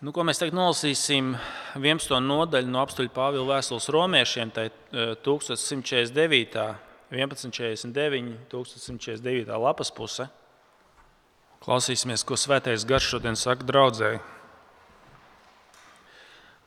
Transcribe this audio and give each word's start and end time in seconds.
Nu, 0.00 0.14
ko 0.16 0.22
mēs 0.24 0.38
tagad 0.40 0.54
nolasīsim 0.56 1.34
11. 1.76 2.14
nodaļu 2.24 2.70
no 2.72 2.80
apstuļa 2.80 3.10
Pāvila 3.12 3.58
vēstules 3.58 3.88
romiešiem, 3.92 4.48
tā 4.56 4.70
ir 4.70 5.18
1149, 5.20 6.54
1149, 7.12 8.30
1149 8.48 9.58
lapas 9.60 9.92
puse. 9.92 10.24
Klausīsimies, 11.60 12.24
ko 12.24 12.40
svētais 12.40 12.88
garš 12.88 13.10
šodien 13.12 13.36
saka 13.36 13.68
draudzēji. 13.68 14.22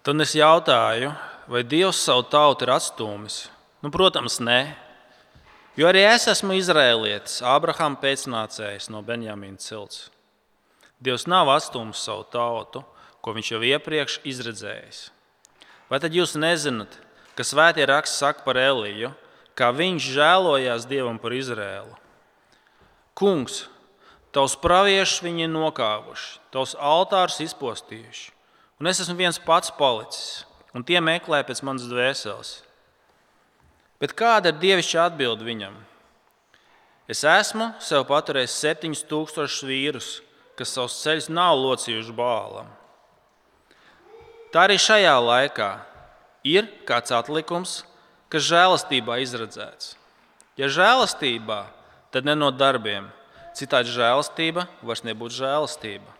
Tad 0.05 0.21
es 0.21 0.37
jautāju, 0.37 1.09
vai 1.49 1.65
Dievs 1.65 2.05
savu 2.05 2.29
tautu 2.29 2.69
ir 2.69 2.75
atstūmis? 2.77 3.41
Nu, 3.81 3.89
protams, 3.89 4.37
nē. 4.45 4.61
Jo 5.73 5.89
arī 5.89 6.05
es 6.05 6.29
esmu 6.29 6.53
izrēlietis, 6.61 7.41
Abrahama 7.41 7.97
pēcnācējs 7.97 8.93
no 8.93 9.01
Benjamīna 9.01 9.57
cilts. 9.57 10.11
Dievs 11.01 11.25
nav 11.25 11.49
atstūmis 11.57 11.97
savu 11.97 12.29
tautu 12.29 12.85
ko 13.23 13.33
viņš 13.35 13.53
jau 13.53 13.61
iepriekš 13.63 14.19
izredzējis. 14.27 15.03
Vai 15.87 15.99
tad 16.03 16.15
jūs 16.15 16.35
nezināt, 16.35 16.91
ka 17.37 17.45
svētie 17.47 17.85
raksts 17.87 18.19
saka 18.19 18.43
par 18.43 18.59
Eliju, 18.59 19.13
kā 19.55 19.71
viņš 19.71 20.09
žēlojās 20.15 20.87
Dievam 20.89 21.19
par 21.21 21.35
Izrēlu? 21.35 21.95
Kungs, 23.15 23.67
tavs 24.35 24.57
praviešus 24.59 25.23
viņi 25.23 25.47
ir 25.47 25.53
nokāvuši, 25.53 26.39
tavs 26.51 26.75
altārus 26.75 27.39
izpostījuši, 27.45 28.31
un 28.81 28.91
es 28.91 28.99
esmu 29.03 29.15
viens 29.21 29.39
pats 29.39 29.71
palicis, 29.77 30.43
un 30.73 30.83
tie 30.83 30.99
meklē 30.99 31.43
pēc 31.47 31.63
manas 31.63 31.87
dvēseles. 31.87 32.55
Bet 34.01 34.17
kāda 34.19 34.51
ir 34.51 34.59
dievišķa 34.59 35.07
atbilde 35.07 35.45
viņam? 35.47 35.77
Es 37.07 37.21
esmu 37.27 37.69
sev 37.83 38.07
paturējis 38.09 38.55
septiņus 38.63 39.07
tūkstošus 39.07 39.67
vīrus, 39.67 40.13
kas 40.59 40.73
savus 40.75 40.97
ceļus 41.03 41.29
nav 41.31 41.55
locījuši 41.59 42.15
bālam. 42.17 42.67
Tā 44.53 44.67
arī 44.67 44.77
šajā 44.77 45.13
laikā 45.17 45.69
ir 46.45 46.67
kāds 46.85 47.09
atlikums, 47.15 47.79
kas 48.29 48.45
žēlastībā 48.45 49.17
izredzēts. 49.23 49.95
Ja 50.61 50.67
žēlastībā, 50.69 51.63
tad 52.13 52.27
ne 52.29 52.35
no 52.37 52.51
darbiem. 52.53 53.07
Citādi 53.57 53.89
žēlastība 53.93 54.67
vairs 54.85 55.01
nebūtu 55.05 55.39
žēlastība. 55.39 56.13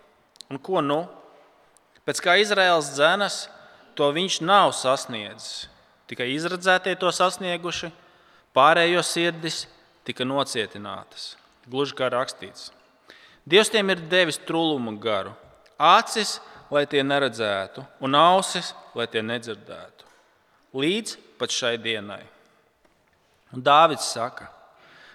Un 0.49 0.57
ko 0.57 0.81
nu? 0.81 1.03
Pēc 2.09 2.21
kā 2.25 2.35
Izraels 2.41 2.89
dzēnas, 2.95 3.37
to 3.93 4.09
viņš 4.13 4.39
nav 4.41 4.73
sasniedzis. 4.77 5.67
Tikai 6.09 6.31
izredzētie 6.33 6.95
to 6.99 7.13
sasnieguši, 7.13 7.91
pārējo 8.57 9.01
sirdis 9.05 9.63
tika 10.05 10.25
nocietinātas. 10.25 11.35
Gluži 11.69 11.95
kā 12.01 12.09
rakstīts. 12.11 12.71
Dievs 13.45 13.69
tiem 13.69 13.93
ir 13.93 14.01
devis 14.09 14.41
trūlumu 14.41 14.95
garu, 15.03 15.33
acis 15.77 16.39
lai 16.73 16.87
tie 16.89 17.03
neredzētu, 17.05 17.83
un 18.01 18.17
ausis, 18.17 18.73
lai 18.97 19.05
tie 19.11 19.21
nedzirdētu. 19.25 20.07
Līdz 20.73 21.17
pat 21.37 21.53
šai 21.53 21.75
dienai. 21.81 22.23
Un 23.53 23.61
Dāvids 23.61 24.07
saka, 24.15 24.49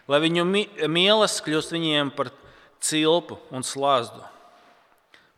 lai 0.07 0.21
viņu 0.23 0.45
mīlestības 0.47 1.43
kļūst 1.47 1.75
viņiem 1.75 2.13
par 2.15 2.31
cilpu 2.79 3.41
un 3.51 3.67
slazdu, 3.67 4.23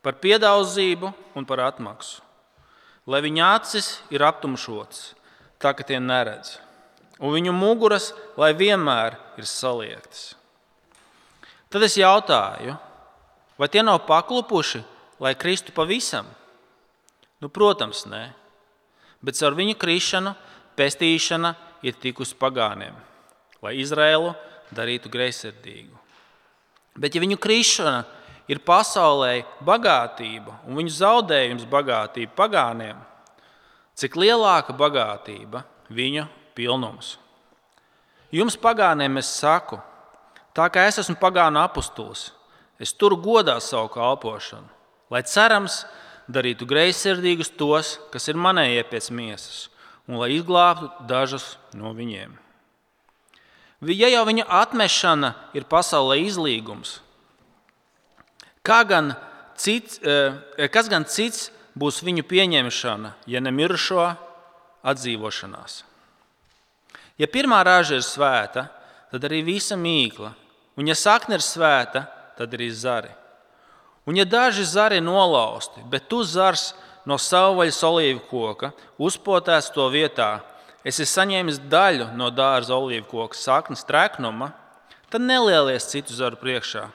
par 0.05 0.19
piedauzību 0.21 1.09
un 1.37 1.47
par 1.49 1.65
atmaksu. 1.71 2.21
Lai 3.09 3.23
viņa 3.25 3.47
acis 3.57 3.95
ir 4.13 4.21
aptumšotas, 4.21 5.15
tā 5.57 5.73
ka 5.73 5.85
tie 5.85 5.97
neredz, 5.97 6.59
un 7.17 7.33
viņu 7.33 7.53
muguras, 7.57 8.11
lai 8.37 8.53
vienmēr 8.53 9.17
ir 9.41 9.49
saliektas. 9.49 10.35
Tad 11.71 11.81
es 11.87 11.97
jautāju, 11.97 12.75
vai 13.57 13.69
tie 13.73 13.81
nav 13.81 14.03
paklupuši 14.05 14.83
lai 15.21 15.35
kristu 15.35 15.71
pavisam? 15.71 16.25
Nu, 17.41 17.49
protams, 17.49 18.05
nē. 18.09 18.23
Bet 19.21 19.37
ar 19.45 19.53
viņu 19.53 19.77
krišanu 19.77 20.33
pestīšana 20.77 21.53
ir 21.85 21.97
tikusi 22.01 22.33
pagāniem, 22.41 22.95
lai 23.61 23.75
Izraēlu 23.81 24.33
darītu 24.73 25.11
greizsirdīgu. 25.13 25.93
Bet, 26.97 27.13
ja 27.13 27.21
viņu 27.21 27.37
krišana 27.41 28.01
ir 28.49 28.63
pasaulē 28.65 29.45
bagātība 29.65 30.57
un 30.65 30.81
viņu 30.81 30.95
zaudējums 30.97 31.69
bagātība 31.69 32.33
pagāniem, 32.41 32.97
cik 33.93 34.17
lielāka 34.17 34.73
bagātība 34.73 35.63
viņu 35.93 36.25
pilnums? 36.57 37.15
Jums, 38.33 38.57
pagāniem, 38.57 39.21
es 39.21 39.29
saku, 39.37 39.77
tā 40.55 40.65
kā 40.73 40.87
es 40.89 41.01
esmu 41.03 41.17
pagānu 41.21 41.61
apustulis, 41.61 42.31
es 42.81 42.93
turu 42.95 43.19
godā 43.21 43.59
savu 43.61 43.91
kalpošanu 43.93 44.80
lai 45.11 45.21
cerams 45.27 45.83
darītu 46.31 46.65
greizsirdīgus 46.69 47.51
tos, 47.59 47.97
kas 48.13 48.29
ir 48.31 48.39
manējie 48.39 48.83
pēc 48.87 49.11
miesas, 49.11 49.67
un 50.07 50.21
lai 50.21 50.31
izglābtu 50.37 50.89
dažus 51.09 51.57
no 51.75 51.91
viņiem. 51.97 52.37
Ja 53.89 54.11
jau 54.13 54.25
viņa 54.29 54.45
atmešana 54.61 55.33
ir 55.57 55.65
pasaulē 55.65 56.19
izlīgums, 56.21 56.99
gan 58.63 59.15
cits, 59.57 59.99
eh, 60.03 60.67
kas 60.69 60.87
gan 60.87 61.05
cits 61.05 61.49
būs 61.75 62.03
viņu 62.05 62.23
pieņemšana, 62.23 63.13
ja 63.25 63.39
ne 63.41 63.51
mirušo 63.51 64.17
atdzīvošanās? 64.83 65.83
Ja 67.17 67.27
pirmā 67.27 67.63
raža 67.65 67.95
ir 67.95 68.05
svēta, 68.05 68.69
tad 69.11 69.21
arī 69.23 69.43
visa 69.43 69.75
mīkla, 69.75 70.33
un 70.77 70.87
ja 70.87 70.95
sakne 70.95 71.35
ir 71.35 71.43
svēta, 71.43 72.07
tad 72.37 72.53
arī 72.53 72.69
zari. 72.69 73.09
Un, 74.05 74.17
ja 74.17 74.25
daži 74.25 74.65
zari 74.65 75.01
nolausti, 75.01 75.83
bet 75.85 76.07
tu 76.09 76.23
zars 76.25 76.71
no 77.05 77.17
savvaļas 77.21 77.81
olīvu 77.85 78.21
koka, 78.29 78.71
uzpotēs 78.97 79.69
to 79.75 79.85
vietā, 79.93 80.39
esi 80.85 81.05
saņēmis 81.05 81.59
daļu 81.69 82.09
no 82.17 82.31
dārza 82.33 82.73
olīvu 82.77 83.05
koka 83.11 83.37
saknes 83.37 83.85
treknuma, 83.85 84.51
tad 85.13 85.21
nelielies 85.21 85.89
citu 85.91 86.17
zaru 86.17 86.39
priekšā. 86.41 86.87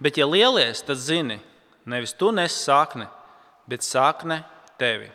Bet, 0.00 0.16
ja 0.16 0.26
lielies, 0.26 0.84
tad 0.86 1.00
zini, 1.02 1.40
nevis 1.84 2.14
tu 2.16 2.30
nes 2.32 2.54
sakni, 2.54 3.08
bet 3.68 3.84
sakne 3.84 4.40
tevi. 4.80 5.10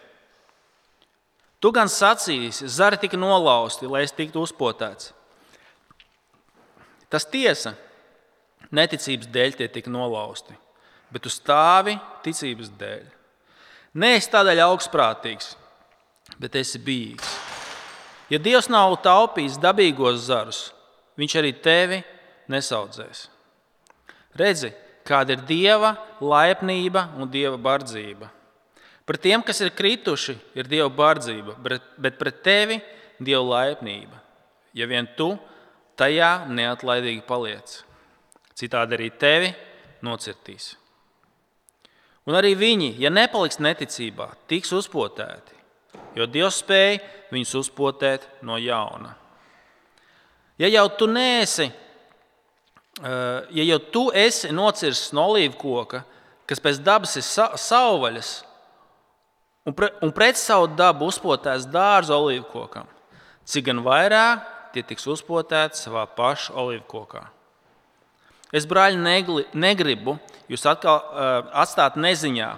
Tu 1.64 1.72
gan 1.74 1.90
sacīsi, 1.90 2.68
zari 2.70 3.00
tika 3.02 3.18
nolausti, 3.18 3.88
lai 3.90 4.04
es 4.06 4.14
tiktu 4.14 4.44
uzpotēts. 4.44 5.14
Tas 7.10 7.26
tiesa, 7.32 7.74
neticības 8.76 9.32
dēļ 9.32 9.58
tie 9.58 9.72
tika 9.72 9.90
nolausti 9.90 10.54
bet 11.14 11.26
tu 11.26 11.32
stāvi 11.32 11.98
ticības 12.26 12.72
dēļ. 12.80 13.04
Nē, 13.96 14.16
es 14.20 14.30
tādēļ 14.32 14.64
augstprātīgs, 14.66 15.54
bet 16.42 16.58
esi 16.60 16.82
bijīgs. 16.84 17.36
Ja 18.34 18.40
Dievs 18.42 18.68
nav 18.74 18.98
taupījis 19.06 19.60
dabīgos 19.62 20.26
zarus, 20.26 20.66
Viņš 21.16 21.38
arī 21.40 21.54
tevi 21.64 22.02
nesaudzēs. 22.52 23.28
Redzi, 24.36 24.72
kāda 25.08 25.36
ir 25.36 25.46
Dieva 25.48 25.94
laipnība 26.20 27.08
un 27.16 27.32
Dieva 27.32 27.58
bardzība. 27.62 28.30
Pret 29.06 29.22
tiem, 29.22 29.44
kas 29.46 29.62
ir 29.62 29.72
krituši, 29.76 30.36
ir 30.58 30.68
Dieva 30.68 30.90
bardzība, 30.92 31.56
bet 31.62 32.20
pret 32.20 32.42
tevi 32.44 32.82
Dieva 33.20 33.44
laipnība. 33.54 34.20
Ja 34.76 34.90
vien 34.92 35.08
tu 35.16 35.32
tajā 35.96 36.50
neatlaidīgi 36.52 37.24
paliec, 37.28 37.78
citādi 38.60 38.98
arī 38.98 39.12
tevi 39.16 39.54
nocirtīs. 40.04 40.74
Un 42.26 42.38
arī 42.38 42.56
viņi, 42.58 42.96
ja 42.98 43.12
nepaliks 43.14 43.60
neticībā, 43.62 44.32
tiks 44.50 44.72
uzpotēti, 44.74 45.54
jo 46.18 46.26
Dievs 46.26 46.64
spēja 46.64 47.04
viņus 47.34 47.54
uzpotēt 47.62 48.26
no 48.46 48.58
jauna. 48.58 49.14
Ja 50.58 50.70
jau 50.72 50.88
tu 50.98 51.06
neesi, 51.12 51.68
eh, 51.70 53.40
ja 53.52 53.64
jau 53.70 53.80
tu 53.92 54.04
esi 54.16 54.50
nocirsts 54.50 55.14
no 55.14 55.28
olīvu 55.30 55.58
koka, 55.60 56.02
kas 56.48 56.62
pēc 56.64 56.82
dabas 56.82 57.16
ir 57.20 57.26
savvaļas, 57.26 58.32
un, 59.66 59.74
pre, 59.74 59.92
un 60.02 60.14
pret 60.16 60.38
savu 60.40 60.70
dabu 60.74 61.10
uzpotēts 61.12 61.70
dārza 61.70 62.16
olīvu 62.18 62.48
kokam, 62.52 62.88
cik 63.46 63.70
gan 63.70 63.84
vairāk 63.86 64.46
tie 64.74 64.84
tiks 64.84 65.06
uzpotēti 65.08 65.78
savā 65.78 66.06
paša 66.18 66.56
olīvu 66.58 66.86
kokā. 66.90 67.26
Es, 68.54 68.68
brāļi, 68.70 69.00
negli, 69.02 69.46
negribu 69.58 70.18
jūs 70.52 70.66
atkal 70.70 71.02
uh, 71.02 71.50
atstāt 71.58 71.98
neziņā 71.98 72.52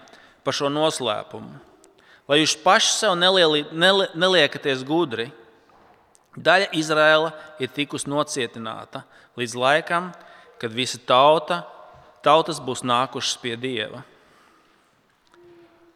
par 0.43 0.55
šo 0.55 0.71
noslēpumu. 0.71 1.63
Lai 2.27 2.41
jūs 2.41 2.57
paši 2.59 2.91
sev 2.91 3.15
nelieli, 3.15 3.63
neli, 3.71 4.09
neliekaties 4.19 4.83
gudri, 4.87 5.29
daļa 6.35 6.67
Izraela 6.75 7.31
ir 7.63 7.71
tikusi 7.71 8.09
nocietināta 8.11 9.05
līdz 9.39 9.55
laikam, 9.55 10.11
kad 10.59 10.73
visa 10.73 10.99
tauta, 11.07 11.61
tautas 12.25 12.59
būs 12.63 12.83
nākušas 12.83 13.39
pie 13.41 13.55
Dieva. 13.59 14.03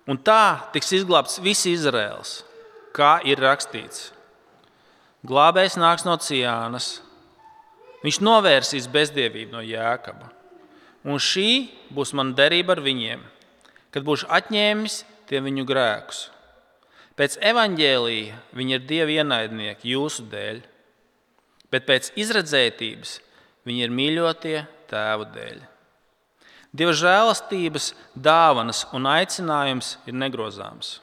Un 0.10 0.18
tā 0.18 0.72
tiks 0.74 0.92
izglābts 0.98 1.42
viss 1.44 1.68
Izraels, 1.70 2.42
kā 2.96 3.20
ir 3.28 3.42
rakstīts. 3.42 4.10
Glābējs 5.28 5.78
nāks 5.78 6.08
no 6.08 6.16
Cijānas, 6.18 7.00
Viņš 8.02 8.20
novērsīs 8.26 8.90
bezdievību 8.92 9.54
no 9.54 9.62
jēkaba. 9.66 10.32
Un 11.06 11.22
šī 11.22 11.70
būs 11.94 12.14
mana 12.18 12.36
derība 12.38 12.76
ar 12.76 12.84
viņiem, 12.86 13.24
kad 13.94 14.06
būšu 14.06 14.30
atņēmis 14.30 15.02
tiem 15.30 15.48
viņu 15.50 15.66
grēkus. 15.70 16.28
Pēc 17.18 17.38
evaņģēlīja 17.52 18.38
viņi 18.58 18.78
ir 18.78 18.86
dievi 18.90 19.18
ienaidnieki 19.22 19.92
jūsu 19.94 20.26
dēļ, 20.32 20.62
bet 21.74 21.86
pēc 21.90 22.14
izredzētības 22.18 23.18
viņi 23.68 23.86
ir 23.86 23.94
mīļotie 23.94 24.58
tēvu 24.90 25.28
dēļ. 25.36 25.62
Dieva 26.72 26.94
žēlastības, 26.96 27.92
dāvanas 28.16 28.86
un 28.96 29.10
aicinājums 29.12 29.98
ir 30.08 30.16
negrozāms. 30.16 31.02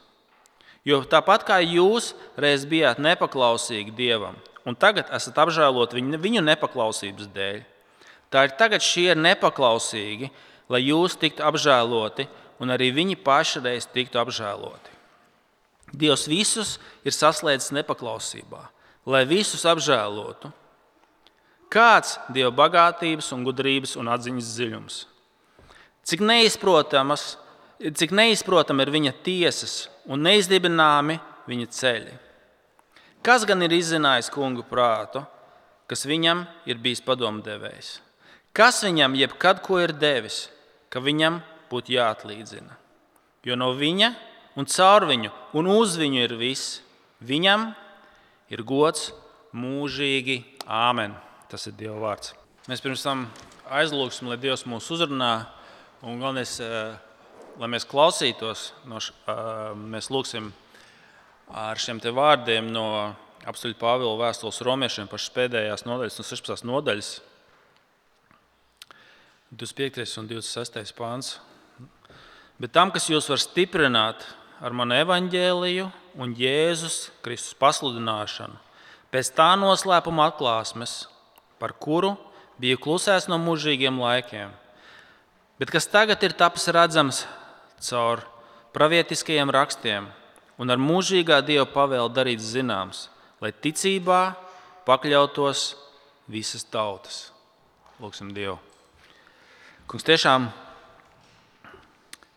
Jo 0.88 1.02
tāpat 1.04 1.44
kā 1.44 1.58
jūs 1.60 2.14
reiz 2.40 2.64
bijāt 2.64 3.02
nepaklausīgi 3.04 3.92
Dievam, 3.92 4.38
un 4.68 4.76
tagad 4.76 5.08
esat 5.16 5.38
apžēloti 5.40 5.96
viņu, 5.96 6.20
viņu 6.20 6.44
nepaklausības 6.44 7.30
dēļ, 7.32 7.62
tā 8.28 8.44
ir 8.46 8.54
tagad 8.60 8.84
šie 8.84 9.08
ir 9.14 9.20
nepaklausīgi, 9.20 10.30
lai 10.68 10.84
jūs 10.84 11.16
tiktu 11.16 11.44
apžēloti, 11.48 12.28
un 12.60 12.74
arī 12.74 12.90
viņi 12.92 13.16
paši 13.24 13.64
reiz 13.64 13.88
tiktu 13.88 14.20
apžēloti. 14.20 14.96
Dievs 15.96 16.26
visus 16.28 16.76
ir 17.06 17.14
saslēdzis 17.16 17.72
nepaklausībā, 17.78 18.66
lai 19.08 19.24
visus 19.28 19.64
apžēlotu. 19.68 20.52
Kāds 21.72 22.16
ir 22.16 22.36
Dieva 22.36 22.52
bagātības, 22.64 23.28
un 23.36 23.44
gudrības 23.44 23.96
un 24.00 24.08
atziņas 24.12 24.52
dziļums? 24.56 24.98
Cik 26.08 26.22
neizprotamas, 26.24 27.36
cik 27.76 28.14
neizprotama 28.16 28.84
ir 28.84 28.92
viņa 28.94 29.12
tiesas 29.24 29.74
un 30.08 30.24
neizdibināmi 30.24 31.18
viņa 31.48 31.68
ceļi. 31.76 32.14
Kas 33.22 33.44
gan 33.48 33.62
ir 33.66 33.74
izzinājis 33.74 34.30
kungu 34.32 34.64
prātu, 34.66 35.24
kas 35.90 36.06
viņam 36.06 36.46
ir 36.68 36.78
bijis 36.82 37.02
padomdevējs? 37.04 37.98
Kas 38.54 38.82
viņam 38.86 39.16
jebkad 39.18 39.62
ko 39.62 39.80
ir 39.82 39.92
devis, 39.94 40.46
ka 40.90 41.02
viņam 41.02 41.40
būtu 41.70 41.94
jāatlīdzina? 41.96 42.78
Jo 43.46 43.56
no 43.58 43.72
viņa 43.76 44.12
un 44.58 44.66
caur 44.66 45.06
viņu 45.08 45.30
un 45.58 45.70
uz 45.70 45.96
viņu 45.98 46.24
ir 46.24 46.34
viss. 46.38 46.80
Viņam 47.18 47.72
ir 48.50 48.62
gods 48.62 49.10
mūžīgi. 49.56 50.42
Āmen. 50.68 51.14
Tas 51.48 51.64
ir 51.66 51.74
Dieva 51.78 51.96
vārds. 52.02 52.34
Mēs 52.68 52.82
pirms 52.84 53.02
tam 53.02 53.24
aizlūgsim, 53.72 54.28
lai 54.28 54.36
Dievs 54.40 54.66
mūs 54.68 54.90
uzrunā. 54.92 55.48
Un 56.04 56.20
galvenais, 56.20 56.60
eh, 56.60 56.98
lai 57.58 57.68
mēs 57.68 57.86
klausītos, 57.88 58.72
no 58.84 59.00
š, 59.00 59.12
eh, 59.26 59.32
mēs 59.74 60.10
lūgsim 60.12 60.52
ar 61.48 61.80
šiem 61.80 62.00
vārdiem 62.00 62.68
no 62.72 63.14
apstuļa 63.48 63.78
Pāvila 63.80 64.16
vēstules 64.20 64.60
romiešiem, 64.64 65.08
pašas 65.08 65.32
pēdējās 65.32 65.86
nodaļas, 65.88 66.18
no 66.18 66.26
16. 66.26 66.66
nodaļas, 66.68 67.10
25. 69.50 70.18
un 70.20 70.28
26. 70.28 70.92
pāns. 70.98 71.38
Bet 72.60 72.74
tam, 72.74 72.90
kas 72.92 73.08
jūs 73.08 73.28
var 73.30 73.40
stiprināt, 73.40 74.26
ar 74.60 74.74
manu 74.74 74.96
evaņģēliju 74.98 75.86
un 76.18 76.34
Jēzus 76.36 77.08
Kristus 77.24 77.54
pasludināšanu, 77.56 78.58
pēc 79.14 79.30
tā 79.38 79.52
noslēpuma 79.56 80.28
atklāsmes, 80.28 81.06
par 81.62 81.72
kuru 81.78 82.16
biju 82.60 82.80
klusēs 82.82 83.30
no 83.30 83.38
mūžīgiem 83.40 84.00
laikiem, 84.02 84.50
bet 85.62 85.72
kas 85.72 85.88
tagad 85.88 86.22
ir 86.26 86.34
tapis 86.36 86.68
redzams 86.74 87.24
caur 87.80 88.26
pravietiskajiem 88.74 89.54
rakstiem 89.54 90.10
un 90.58 90.74
ar 90.74 90.80
mūžīgā 90.82 91.40
Dieva 91.46 91.66
pavēlu 91.70 92.10
darīts 92.12 92.52
zināms, 92.54 93.06
lai 93.42 93.52
ticībā 93.54 94.22
pakļautos 94.88 95.68
visas 96.30 96.66
tautas. 96.68 97.28
Lūksim 98.02 98.34
Dievu! 98.34 98.58
Kungs, 99.88 100.04
tiešām 100.04 100.50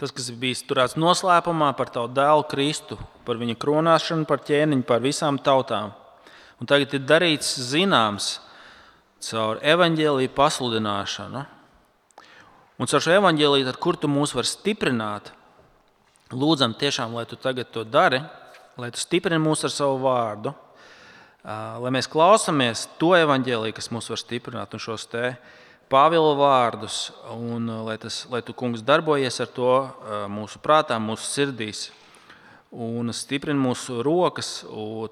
Tas, 0.02 0.10
kas 0.10 0.32
bija 0.34 0.58
turēts 0.66 0.96
noslēpumā 0.98 1.68
par 1.78 1.92
tavu 1.94 2.08
dēlu 2.10 2.42
Kristu, 2.50 2.96
par 3.22 3.38
viņa 3.38 3.54
kronāšanu, 3.62 4.26
par 4.26 4.40
ķēniņu, 4.48 4.82
par 4.90 5.04
visām 5.04 5.38
tautām. 5.38 5.92
Un 6.58 6.70
tagad 6.70 6.96
ir 6.98 7.04
darīts 7.06 7.52
zināms 7.70 8.32
caur 9.22 9.60
evaņģēlīju 9.62 10.32
pasludināšanu. 10.34 11.44
Un 12.82 12.90
caur 12.90 13.06
šo 13.06 13.14
evaņģēlīju, 13.20 13.76
kur 13.78 14.00
tu 14.02 14.10
mūs 14.10 14.34
vari 14.34 14.50
stiprināt, 14.50 15.30
lūdzam, 16.36 16.76
tiešām, 16.78 17.16
lai 17.18 17.26
tu 17.30 17.40
tagad 17.40 17.72
to 17.72 17.84
dari, 17.84 18.22
lai 18.80 18.92
tu 18.92 19.02
stiprini 19.02 19.42
mūs 19.42 19.66
ar 19.68 19.74
savu 19.74 20.00
vārdu, 20.04 20.54
lai 21.44 21.92
mēs 21.94 22.10
klausāmies 22.12 22.88
to 23.02 23.16
evaņģēlīju, 23.18 23.76
kas 23.78 23.92
mūs 23.94 24.12
var 24.14 24.22
stiprināt 24.22 24.78
un 24.78 24.84
šos 24.84 25.10
te 25.12 25.36
Pāvila 25.92 26.38
vārdus, 26.40 27.10
un 27.36 27.66
lai, 27.84 27.98
tas, 28.00 28.22
lai 28.32 28.40
tu, 28.48 28.54
kungs, 28.56 28.80
darbojies 28.80 29.42
ar 29.44 29.50
to 29.52 29.72
mūsu 30.32 30.62
prātā, 30.64 30.96
mūsu 31.04 31.26
sirdīs, 31.28 31.82
un 32.72 33.12
stiprini 33.12 33.60
mūsu 33.60 33.98
rokas 34.00 34.62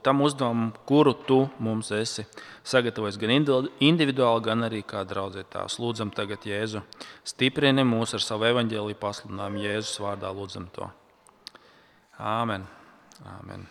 tam 0.08 0.24
uzdevumam, 0.24 0.72
kuru 0.88 1.12
tu 1.28 1.42
mums 1.60 1.92
esi 1.92 2.24
sagatavojis 2.64 3.20
gan 3.20 3.36
individuāli, 3.36 4.46
gan 4.46 4.64
arī 4.70 4.80
kā 4.88 5.04
draudzē 5.04 5.44
tās. 5.52 5.76
Lūdzam, 5.84 6.16
tagad 6.16 6.48
Jēzu, 6.48 6.86
stiprini 7.28 7.84
mūs 7.84 8.16
ar 8.16 8.24
savu 8.24 8.48
evaņģēlīju 8.54 9.02
pasludinājumu 9.04 9.66
Jēzus 9.68 10.00
vārdā, 10.00 10.32
lūdzam 10.32 10.72
to. 10.72 10.88
Āmen. 12.20 12.66
Āmen. 13.24 13.62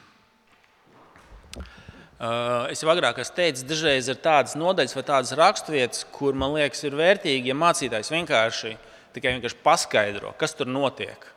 Uh, 2.19 2.65
es 2.73 2.81
jau 2.81 2.89
agrāk 2.91 3.21
teicu, 3.37 3.67
dažreiz 3.69 4.09
ir 4.09 4.17
tādas 4.25 4.57
nodaļas 4.59 4.97
vai 4.97 5.05
tādas 5.07 5.35
raksturvietas, 5.37 6.07
kur 6.17 6.35
man 6.35 6.57
liekas, 6.57 6.81
ir 6.89 6.97
vērtīgi, 6.97 7.53
ja 7.53 7.57
mācītājs 7.59 8.11
vienkārši, 8.11 8.73
tikai 9.15 9.35
vienkārši 9.37 9.61
paskaidro, 9.63 10.33
kas 10.41 10.57
tur 10.57 10.67
notiek. 10.67 11.29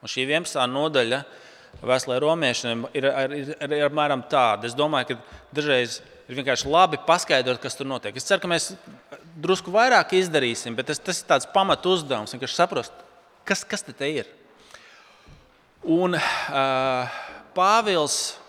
Un 0.00 0.08
šī 0.08 0.24
11. 0.24 0.64
nodaļa 0.72 1.20
vēstulē 1.84 2.18
romiešiem 2.24 2.88
ir, 2.96 3.04
ir, 3.04 3.36
ir, 3.42 3.52
ir 3.76 3.86
apmēram 3.90 4.24
tāda. 4.32 4.66
Es 4.66 4.74
domāju, 4.74 5.12
ka 5.12 5.44
dažreiz 5.60 6.00
ir 6.24 6.40
vienkārši 6.40 6.72
labi 6.72 7.04
paskaidrot, 7.04 7.60
kas 7.60 7.76
tur 7.76 7.86
notiek. 7.92 8.16
Es 8.16 8.24
ceru, 8.26 8.40
ka 8.42 8.50
mēs 8.50 8.72
drusku 9.36 9.76
vairāk 9.76 10.16
izdarīsim, 10.16 10.74
bet 10.78 10.88
tas, 10.88 11.04
tas 11.04 11.20
ir 11.20 11.28
tāds 11.28 11.52
pamatu 11.52 11.92
uzdevums, 11.98 12.32
vienkārši 12.32 12.62
saprast, 12.64 13.06
kas, 13.44 13.68
kas 13.68 13.84
te 13.84 14.08
ir. 14.08 14.39
Un 15.80 16.16
uh, 16.16 17.20
Pāvils 17.56 18.40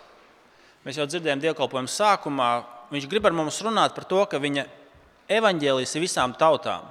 Mēs 0.82 0.98
jau 0.98 1.06
dzirdējām 1.06 1.42
dievkalpojumu 1.44 1.92
sākumā, 1.94 2.50
viņš 2.90 3.04
grib 3.10 3.28
ar 3.30 3.36
mums 3.38 3.60
runāt 3.62 3.94
par 3.94 4.06
to, 4.10 4.24
ka 4.26 4.40
viņa 4.42 4.64
evaņģēlijas 5.30 5.94
ir 5.94 6.02
visām 6.02 6.34
tautām. 6.34 6.88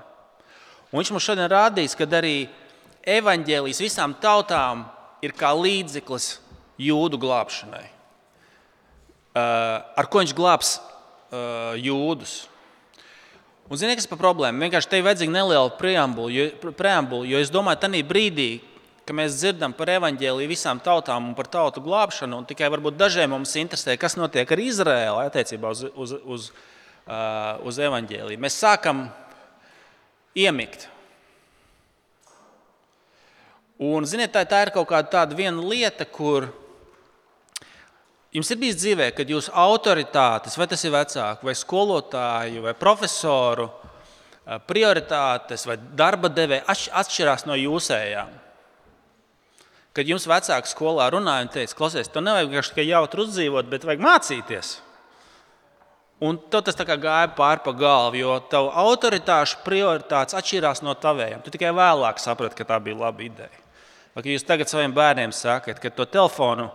Un 0.92 1.00
viņš 1.00 1.10
mums 1.10 1.26
šodien 1.26 1.50
rādīs, 1.50 1.96
ka 1.98 2.06
arī 2.06 2.44
evaņģēlijas 3.02 3.82
visām 3.82 4.14
tautām 4.22 4.84
ir 5.26 5.34
kā 5.34 5.50
līdzeklis 5.58 6.36
jūdu 6.78 7.18
glābšanai. 7.18 7.82
Uh, 9.30 9.82
ar 9.98 10.06
ko 10.10 10.22
viņš 10.22 10.36
glābs 10.38 10.76
uh, 10.78 11.74
jūdus? 11.74 12.44
Un, 13.66 13.78
ziniet, 13.78 13.98
kas 13.98 14.06
ir 14.06 14.18
problēma? 14.22 14.68
Vienkārši 14.68 14.90
te 14.90 15.02
ir 15.02 15.06
vajadzīga 15.06 15.34
neliela 15.34 15.74
preambula, 15.78 16.30
jo, 16.30 16.72
preambula, 16.78 17.26
jo 17.26 17.42
es 17.42 17.50
domāju, 17.50 17.78
ka 17.78 17.90
tajā 17.90 18.06
brīdī, 18.06 18.50
ka 19.10 19.14
mēs 19.18 19.40
dzirdam 19.40 19.72
par 19.74 19.90
evaņģēliju 19.90 20.50
visām 20.52 20.78
tautām 20.78 21.32
un 21.32 21.34
par 21.34 21.48
tautu 21.50 21.82
glābšanu, 21.82 22.44
tikai 22.46 22.68
varbūt 22.70 22.94
dažiem 22.94 23.32
mums 23.34 23.56
interesē, 23.58 23.96
kas 23.98 24.14
notiek 24.14 24.46
ar 24.46 24.60
Izraēlu 24.62 25.18
attiecībā 25.24 25.72
uz, 25.74 25.80
uz, 25.98 26.12
uz, 26.22 26.44
uh, 27.10 27.56
uz 27.66 27.80
evaņģēliju. 27.82 28.38
Mēs 28.38 28.58
sākam 28.62 29.08
iemigt. 30.38 30.86
Un, 33.82 34.06
ziniet, 34.06 34.30
tā, 34.30 34.44
tā 34.46 34.60
ir 34.62 34.70
kaut 34.76 34.86
kāda 34.92 35.10
tāda 35.10 35.50
lieta, 35.58 36.06
kur 36.06 36.46
jums 38.30 38.50
ir 38.54 38.60
bijis 38.60 38.78
dzīvē, 38.78 39.08
kad 39.16 39.26
jūsu 39.26 39.50
autoritātes, 39.50 40.54
vai 40.54 40.68
tas 40.70 40.84
ir 40.86 40.94
vecāki, 40.94 41.48
vai 41.48 41.56
skolotāju, 41.58 42.62
vai 42.68 42.76
profesoru 42.78 43.66
prioritātes 44.70 45.66
vai 45.66 45.76
darba 45.98 46.30
devēja 46.30 46.62
atšķirās 47.02 47.48
no 47.50 47.58
jūsējām. 47.58 48.49
Kad 49.96 50.06
jums 50.06 50.28
vecāki 50.30 50.70
skolā 50.70 51.08
runāja 51.10 51.46
un 51.46 51.50
teica, 51.50 51.74
klausies, 51.74 52.10
tev 52.12 52.22
nevajag 52.22 52.52
vienkārši 52.52 52.86
jautri 52.86 53.24
uzdzīvot, 53.24 53.70
bet 53.72 53.86
vajag 53.88 54.04
mācīties. 54.04 54.76
Un 56.20 56.36
tas 56.52 56.76
gāja 56.76 57.30
pāri 57.32 57.62
pa 57.64 57.72
galvu, 57.72 58.18
jo 58.20 58.34
tava 58.52 58.74
autoritāšu 58.82 59.62
prioritātes 59.64 60.36
atšķirās 60.36 60.82
no 60.84 60.92
tavējām. 60.92 61.40
Tu 61.42 61.54
tikai 61.54 61.72
vēlāk 61.72 62.20
saprati, 62.20 62.58
ka 62.58 62.68
tā 62.68 62.76
bija 62.84 62.98
laba 63.00 63.24
ideja. 63.24 63.62
Vai 64.12 64.26
jūs 64.28 64.44
tagad 64.44 64.68
saviem 64.68 64.92
bērniem 64.92 65.32
sakat, 65.32 65.78
ka 65.80 65.90
to 65.94 66.04
telefonu 66.04 66.68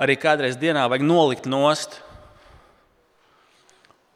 arī 0.00 0.16
kādreiz 0.16 0.56
dienā 0.56 0.86
vajag 0.88 1.04
nolikt 1.04 1.48
nost? 1.50 1.98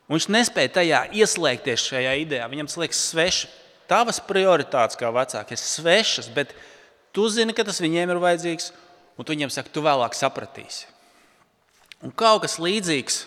Un 0.08 0.16
viņš 0.16 0.30
nespēja 0.32 0.72
tajā 0.78 1.02
ieslēgties 1.16 1.84
šajā 1.90 2.16
idejā. 2.22 2.48
Viņam 2.48 2.70
tas 2.70 2.80
liekas 2.80 3.04
sveši. 3.10 3.52
Tavas 3.88 4.16
prioritātes 4.24 4.96
kā 4.96 5.10
vecākiem 5.12 5.58
ir 5.58 5.60
svešas, 5.60 6.30
bet 6.32 6.54
Tu 7.14 7.28
zini, 7.30 7.54
ka 7.54 7.66
tas 7.66 7.78
viņiem 7.82 8.10
ir 8.10 8.20
vajadzīgs, 8.22 8.72
un 9.14 9.26
tu 9.26 9.34
viņiem 9.34 9.52
saki, 9.54 9.72
tu 9.74 9.84
vēlāk 9.84 10.16
sapratīsi. 10.18 10.88
Un 12.04 12.12
kaut 12.12 12.42
kas 12.44 12.58
līdzīgs 12.60 13.22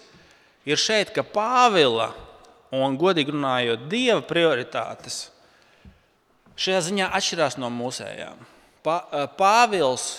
ir 0.67 0.79
šeit, 0.82 1.13
ka 1.15 1.24
Pāvila 1.24 2.12
un, 2.75 3.00
godīgi 3.00 3.34
runājot, 3.34 3.88
Dieva 3.89 4.20
prioritātes 4.27 5.27
šajā 6.60 6.84
ziņā 6.89 7.10
atšķirās 7.15 7.60
no 7.62 7.72
mūsējām. 7.74 8.44
Pāvils 8.84 10.10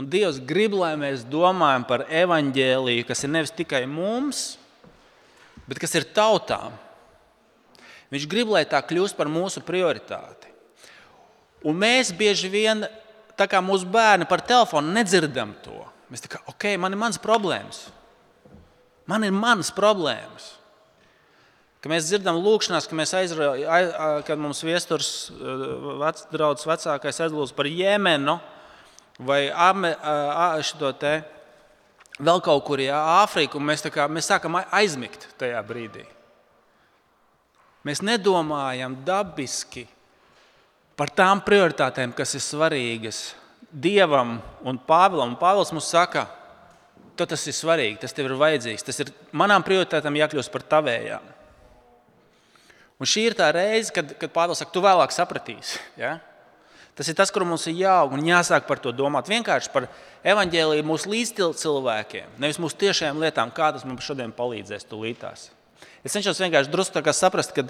Un 0.00 0.06
Dievs 0.08 0.38
grib, 0.46 0.76
lai 0.78 0.94
mēs 0.98 1.26
domājam 1.28 1.84
par 1.88 2.06
evaņģēliju, 2.08 3.06
kas 3.08 3.24
ir 3.26 3.32
nevis 3.34 3.54
tikai 3.54 3.82
mums, 3.90 4.54
bet 5.66 5.80
kas 5.82 5.96
ir 5.98 6.06
tautām. 6.14 6.76
Viņš 8.10 8.26
grib, 8.30 8.52
lai 8.54 8.62
tā 8.70 8.80
kļūst 8.82 9.18
par 9.18 9.30
mūsu 9.30 9.62
prioritāti. 9.66 10.49
Un 11.66 11.76
mēs 11.76 12.12
bieži 12.16 12.48
vien, 12.52 12.86
tā 13.36 13.46
kā 13.50 13.60
mūsu 13.64 13.88
bērni 13.90 14.28
par 14.28 14.42
telefonu, 14.44 14.92
nedzirdam 14.94 15.52
to. 15.64 15.82
Mēs 16.10 16.24
tā 16.24 16.30
kā, 16.32 16.40
ok, 16.50 16.72
man 16.80 16.96
ir 16.96 17.00
mans 17.00 17.20
problēmas. 17.22 17.84
Man 19.10 19.26
ir 19.26 19.34
manas 19.34 19.70
problēmas. 19.74 20.54
Kad 21.80 21.92
mēs 21.94 22.10
dzirdam 22.10 22.36
lūkšanās, 22.44 22.86
ka 22.88 22.96
mēs 22.98 23.14
aizraujam, 23.16 24.22
kad 24.28 24.40
mums 24.40 24.60
viesturs 24.66 25.30
vec, 26.02 26.26
draugs 26.32 26.66
vecākais 26.68 27.22
aizlūdz 27.24 27.54
par 27.56 27.68
Jemenu 27.70 28.36
vai 29.24 29.46
ame, 29.48 29.94
šo 30.66 30.92
te 31.00 31.14
vēl 32.20 32.42
kaut 32.44 32.66
kur, 32.66 32.82
jā, 32.84 32.98
Āfriku, 33.22 33.60
mēs, 33.64 33.84
kā, 33.92 34.06
mēs 34.12 34.28
sākam 34.28 34.60
aizmigt 34.60 35.24
tajā 35.40 35.60
brīdī. 35.64 36.04
Mēs 37.88 38.02
nedomājam 38.04 38.98
dabiski 39.06 39.86
par 41.00 41.08
tām 41.16 41.40
prioritātēm, 41.40 42.12
kas 42.12 42.36
ir 42.36 42.44
svarīgas 42.44 43.30
Dievam 43.70 44.36
un 44.66 44.78
Pāvilam. 44.84 45.32
Un 45.32 45.38
Pāvils 45.40 45.72
mums 45.72 45.88
saka, 45.88 46.26
tas 47.16 47.44
ir 47.48 47.56
svarīgi, 47.56 48.00
tas 48.02 48.12
tev 48.16 48.28
ir 48.28 48.36
vajadzīgs. 48.40 48.84
Tas 48.84 49.00
ir 49.00 49.12
manām 49.36 49.64
prioritātēm 49.64 50.18
jākļūst 50.20 50.52
par 50.52 50.64
tavējām. 50.74 51.28
Un 53.00 53.08
šī 53.08 53.30
ir 53.30 53.36
tā 53.38 53.48
reize, 53.56 53.94
kad, 53.96 54.12
kad 54.20 54.32
Pāvils 54.34 54.60
saka, 54.60 54.74
tu 54.74 54.82
vēlāk 54.84 55.14
sapratīsi. 55.16 55.80
Ja? 56.00 56.18
Tas 56.98 57.08
ir 57.08 57.16
tas, 57.16 57.32
kur 57.32 57.46
mums 57.48 57.64
ir 57.70 57.78
jāaug 57.78 58.12
un 58.12 58.26
jāsāk 58.26 58.66
par 58.68 58.82
to 58.82 58.92
domāt. 58.92 59.30
Vienkārši 59.30 59.72
par 59.72 59.86
evaņģēlīju 60.34 60.84
mūsu 60.84 61.14
līdzcilvēkiem, 61.14 62.34
nevis 62.42 62.60
mūsu 62.60 62.76
tiešajām 62.82 63.22
lietām, 63.22 63.54
kā 63.56 63.70
tas 63.72 63.86
mums 63.88 64.04
šodien 64.04 64.34
palīdzēs 64.36 64.84
tūlītās. 64.90 65.46
Es 66.04 66.12
cenšos 66.12 66.42
vienkārši 66.44 66.72
drusku 66.72 67.00
saprast, 67.16 67.56
ka 67.56 67.64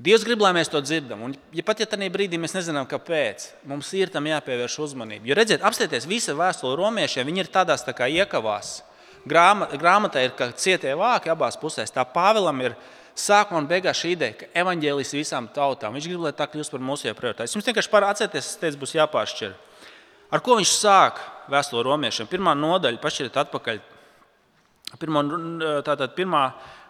Dievs 0.00 0.22
grib, 0.24 0.40
lai 0.40 0.54
mēs 0.56 0.70
to 0.72 0.80
dzirdam. 0.80 1.26
Un, 1.26 1.34
ja 1.52 1.62
pat 1.66 1.82
ja 1.82 1.86
tajā 1.88 2.06
brīdī 2.12 2.38
mēs 2.40 2.54
nezinām, 2.56 2.86
kāpēc, 2.88 3.50
mums 3.68 3.90
ir 3.98 4.08
tam 4.12 4.24
jāpievērš 4.30 4.78
uzmanība. 4.86 5.28
Jo 5.28 5.36
redziet, 5.36 5.60
apskatieties, 5.60 6.06
visa 6.08 6.32
vēstule 6.38 6.78
romiešiem, 6.80 7.28
ir 7.36 7.50
tādās 7.52 7.84
tā 7.84 7.92
kā 7.96 8.08
iekavās. 8.08 8.78
Grāma, 9.28 9.68
grāmatā 9.76 10.22
ir 10.24 10.32
cietie 10.56 10.94
vāki 10.96 11.28
abās 11.28 11.60
pusēs. 11.60 11.92
Tā 11.92 12.06
Pāvēlam 12.08 12.64
ir 12.64 12.78
sākumā 13.12 13.60
un 13.60 13.68
beigās 13.68 14.00
šī 14.00 14.14
ideja, 14.14 14.38
ka 14.40 14.50
evaņģēlis 14.62 15.12
visām 15.18 15.50
tautām. 15.52 15.92
Viņš 15.98 16.08
grib, 16.08 16.24
lai 16.24 16.32
tā 16.32 16.48
kļūst 16.48 16.72
par 16.72 16.80
mūsu 16.80 17.12
prioritāti. 17.20 17.52
Jums 17.52 17.68
vienkārši 17.68 17.92
atcerieties, 18.00 18.48
es 18.54 18.56
teicu, 18.64 18.80
būs 18.80 18.96
jāpāršķir. 18.96 19.54
Ar 20.32 20.40
ko 20.40 20.56
viņš 20.56 20.74
sāk 20.80 21.20
vēstuli 21.52 21.84
romiešiem? 21.84 22.32
Pirmā 22.32 22.56
nodaļa, 22.56 23.04
pašķiriet 23.04 23.36
atpakaļ. 23.44 23.84
Pirmā, 24.96 25.28
tātad 25.84 26.16
pirmā 26.16 26.46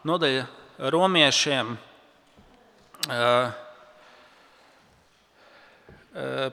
nodaļa 0.07 0.47
romiešiem 0.95 1.75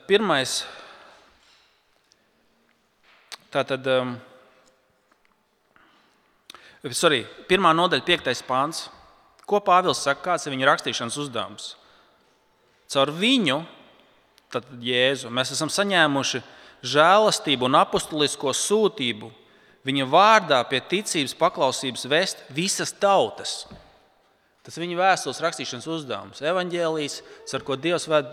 Pirmais, 0.08 0.52
tātad, 3.52 3.88
sorry, 6.96 7.24
pirmā 7.50 7.74
nodaļa, 7.76 8.06
piektais 8.06 8.40
pāns. 8.46 8.86
Ko 9.48 9.60
Pāvils 9.64 10.00
saka, 10.04 10.22
kāds 10.24 10.46
ir 10.46 10.54
viņa 10.54 10.68
rakstīšanas 10.68 11.18
uzdevums? 11.20 11.72
Caur 12.88 13.12
viņu, 13.12 13.58
tad 14.52 14.64
Jēzu, 14.80 15.28
mēs 15.32 15.52
esam 15.52 15.68
saņēmuši 15.72 16.40
žēlastību 16.84 17.68
un 17.68 17.76
apustulisko 17.80 18.52
sūtību 18.56 19.28
viņa 19.88 20.06
vārdā 20.08 20.62
pie 20.68 20.80
ticības 20.80 21.34
paklausības 21.36 22.08
vest 22.08 22.40
visas 22.52 22.92
tautas. 22.92 23.66
Tas 24.68 24.76
viņa 24.76 24.98
vēstules 24.98 25.38
rakstīšanas 25.40 25.86
uzdevums. 25.88 26.42
Evangelijas, 26.44 27.22
ar 27.56 27.62
ko 27.64 27.78
Dievs 27.80 28.04
ved 28.10 28.28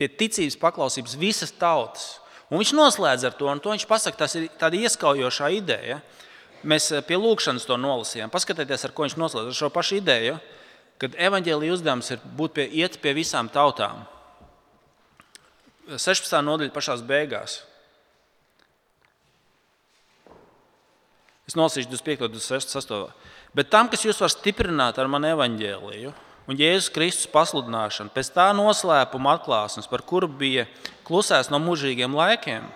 pie 0.00 0.08
ticības 0.08 0.56
paklausības 0.56 1.18
visas 1.20 1.52
tautas. 1.52 2.14
Un 2.48 2.62
viņš 2.62 2.72
noslēdz 2.78 3.26
ar 3.28 3.36
to, 3.36 3.50
un 3.52 3.60
to 3.60 3.74
viņš 3.74 3.84
pasaka, 3.90 4.22
tas 4.24 4.38
ir 4.38 4.48
tāda 4.60 4.80
ieskaujoša 4.80 5.50
ideja. 5.52 5.98
Mēs 6.64 6.88
eh, 6.96 7.04
pie 7.04 7.18
lūkšanas 7.20 7.68
to 7.68 7.76
nolasījām. 7.76 8.32
Paskatieties, 8.32 8.86
ar 8.88 8.96
ko 8.96 9.04
viņš 9.04 9.18
noslēdz 9.20 9.52
ar 9.52 9.58
šo 9.58 9.68
pašu 9.74 9.98
ideju, 10.00 10.38
kad 11.02 11.20
evanģēlīja 11.28 11.76
uzdevums 11.76 12.08
ir 12.14 12.24
būt 12.40 12.56
pie, 12.56 12.66
iet 12.80 12.96
pie 13.04 13.12
visām 13.12 13.52
tautām. 13.52 14.06
16. 15.92 16.40
nodaļa 16.40 16.72
pašā 16.72 16.96
beigās. 17.04 17.60
Es 21.44 21.52
nolasīšu 21.60 21.92
25. 21.92 22.24
un 22.24 22.32
26. 22.38 23.33
Bet 23.54 23.70
tam, 23.70 23.88
kas 23.90 24.02
jūs 24.02 24.18
var 24.18 24.32
stiprināt 24.32 24.98
ar 24.98 25.10
manu 25.10 25.30
evaņģēliju 25.30 26.12
un 26.50 26.58
Jēzus 26.58 26.90
Kristus 26.92 27.30
pasludināšanu, 27.30 28.10
pēc 28.14 28.32
tā 28.34 28.48
noslēpuma 28.56 29.36
atklāsmes, 29.38 29.88
par 29.88 30.02
kuru 30.02 30.28
bija 30.28 30.66
klusēts 31.06 31.52
no 31.52 31.60
mūžīgiem 31.62 32.16
laikiem, 32.18 32.66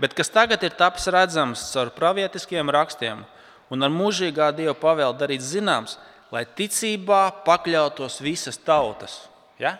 bet 0.00 0.16
kas 0.16 0.32
tagad 0.32 0.64
ir 0.64 0.74
tapis 0.78 1.06
redzams 1.12 1.66
caur 1.74 1.92
pravietiskiem 1.94 2.72
rakstiem 2.72 3.22
un 3.70 3.86
ar 3.86 3.92
mūžīgā 3.94 4.50
Dieva 4.56 4.74
pavēlu 4.78 5.18
darīt 5.20 5.44
zināms, 5.44 5.98
lai 6.32 6.46
ticībā 6.46 7.22
pakļautos 7.44 8.20
visas 8.24 8.58
tautas. 8.58 9.20
Ja? 9.60 9.76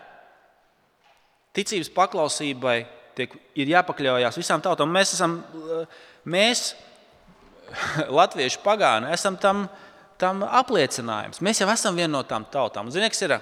Ticības 1.56 1.90
paklausībai 1.94 2.78
tiek, 3.18 3.34
ir 3.58 3.72
jāpakļaujas 3.72 4.38
visām 4.38 4.62
tautām. 4.62 4.92
Mēs 4.94 5.14
esam, 5.16 5.40
mēs, 6.28 6.74
latvieši 8.20 8.60
pagāni, 8.64 9.10
esam 9.14 9.38
tam 9.40 9.68
tam 10.20 10.44
apliecinājums. 10.44 11.40
Mēs 11.44 11.62
jau 11.62 11.68
esam 11.72 11.96
viena 11.98 12.12
no 12.18 12.22
tām 12.26 12.44
tautām. 12.52 12.92
Ziniet, 12.92 13.14
kas 13.14 13.24
ir 13.26 13.36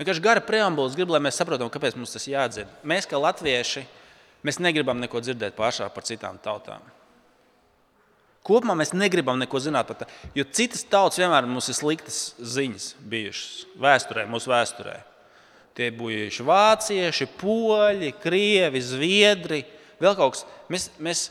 vienkārši 0.00 0.24
gara 0.24 0.44
preambulas, 0.44 0.96
gribu, 0.98 1.16
lai 1.16 1.22
mēs 1.24 1.40
saprotam, 1.40 1.72
kāpēc 1.72 1.96
mums 1.98 2.14
tas 2.14 2.28
jādzird. 2.28 2.70
Mēs, 2.86 3.08
kā 3.08 3.20
latvieši, 3.20 3.84
mēs 4.46 4.60
negribam 4.62 5.00
neko 5.02 5.22
dzirdēt 5.24 5.56
pašā 5.58 5.88
par 5.94 6.06
citām 6.06 6.40
tautām. 6.42 6.84
Kopumā 8.46 8.72
mēs 8.78 8.94
negribam 8.96 9.36
neko 9.36 9.60
zināt 9.60 9.90
par 9.90 9.98
to, 10.00 10.06
jo 10.32 10.46
citas 10.48 10.86
tautas 10.88 11.20
vienmēr 11.20 11.44
mums 11.48 11.68
ir 11.68 11.76
sliktas 11.76 12.20
ziņas 12.40 12.94
bijušas 13.12 13.66
vēsturē, 13.82 14.24
mūsu 14.32 14.48
vēsturē. 14.52 14.96
Tie 15.76 15.90
bijuši 15.94 16.46
vācieši, 16.48 17.28
poļi, 17.40 18.14
krievi, 18.22 18.80
zviedri, 18.82 19.60
vēl 20.00 20.16
kaut 20.18 20.34
kas. 20.34 20.46
Mēs, 20.72 20.88
mēs, 20.98 21.26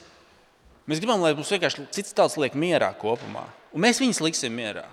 mēs 0.89 1.01
gribam, 1.01 1.21
lai 1.23 1.35
mums 1.37 1.51
vienkārši 1.53 1.85
citas 1.95 2.15
tautas 2.17 2.39
liek 2.41 2.57
mierā 2.57 2.89
kopumā. 2.99 3.45
Un 3.73 3.85
mēs 3.85 4.01
viņus 4.01 4.23
liksim 4.25 4.55
mierā. 4.57 4.87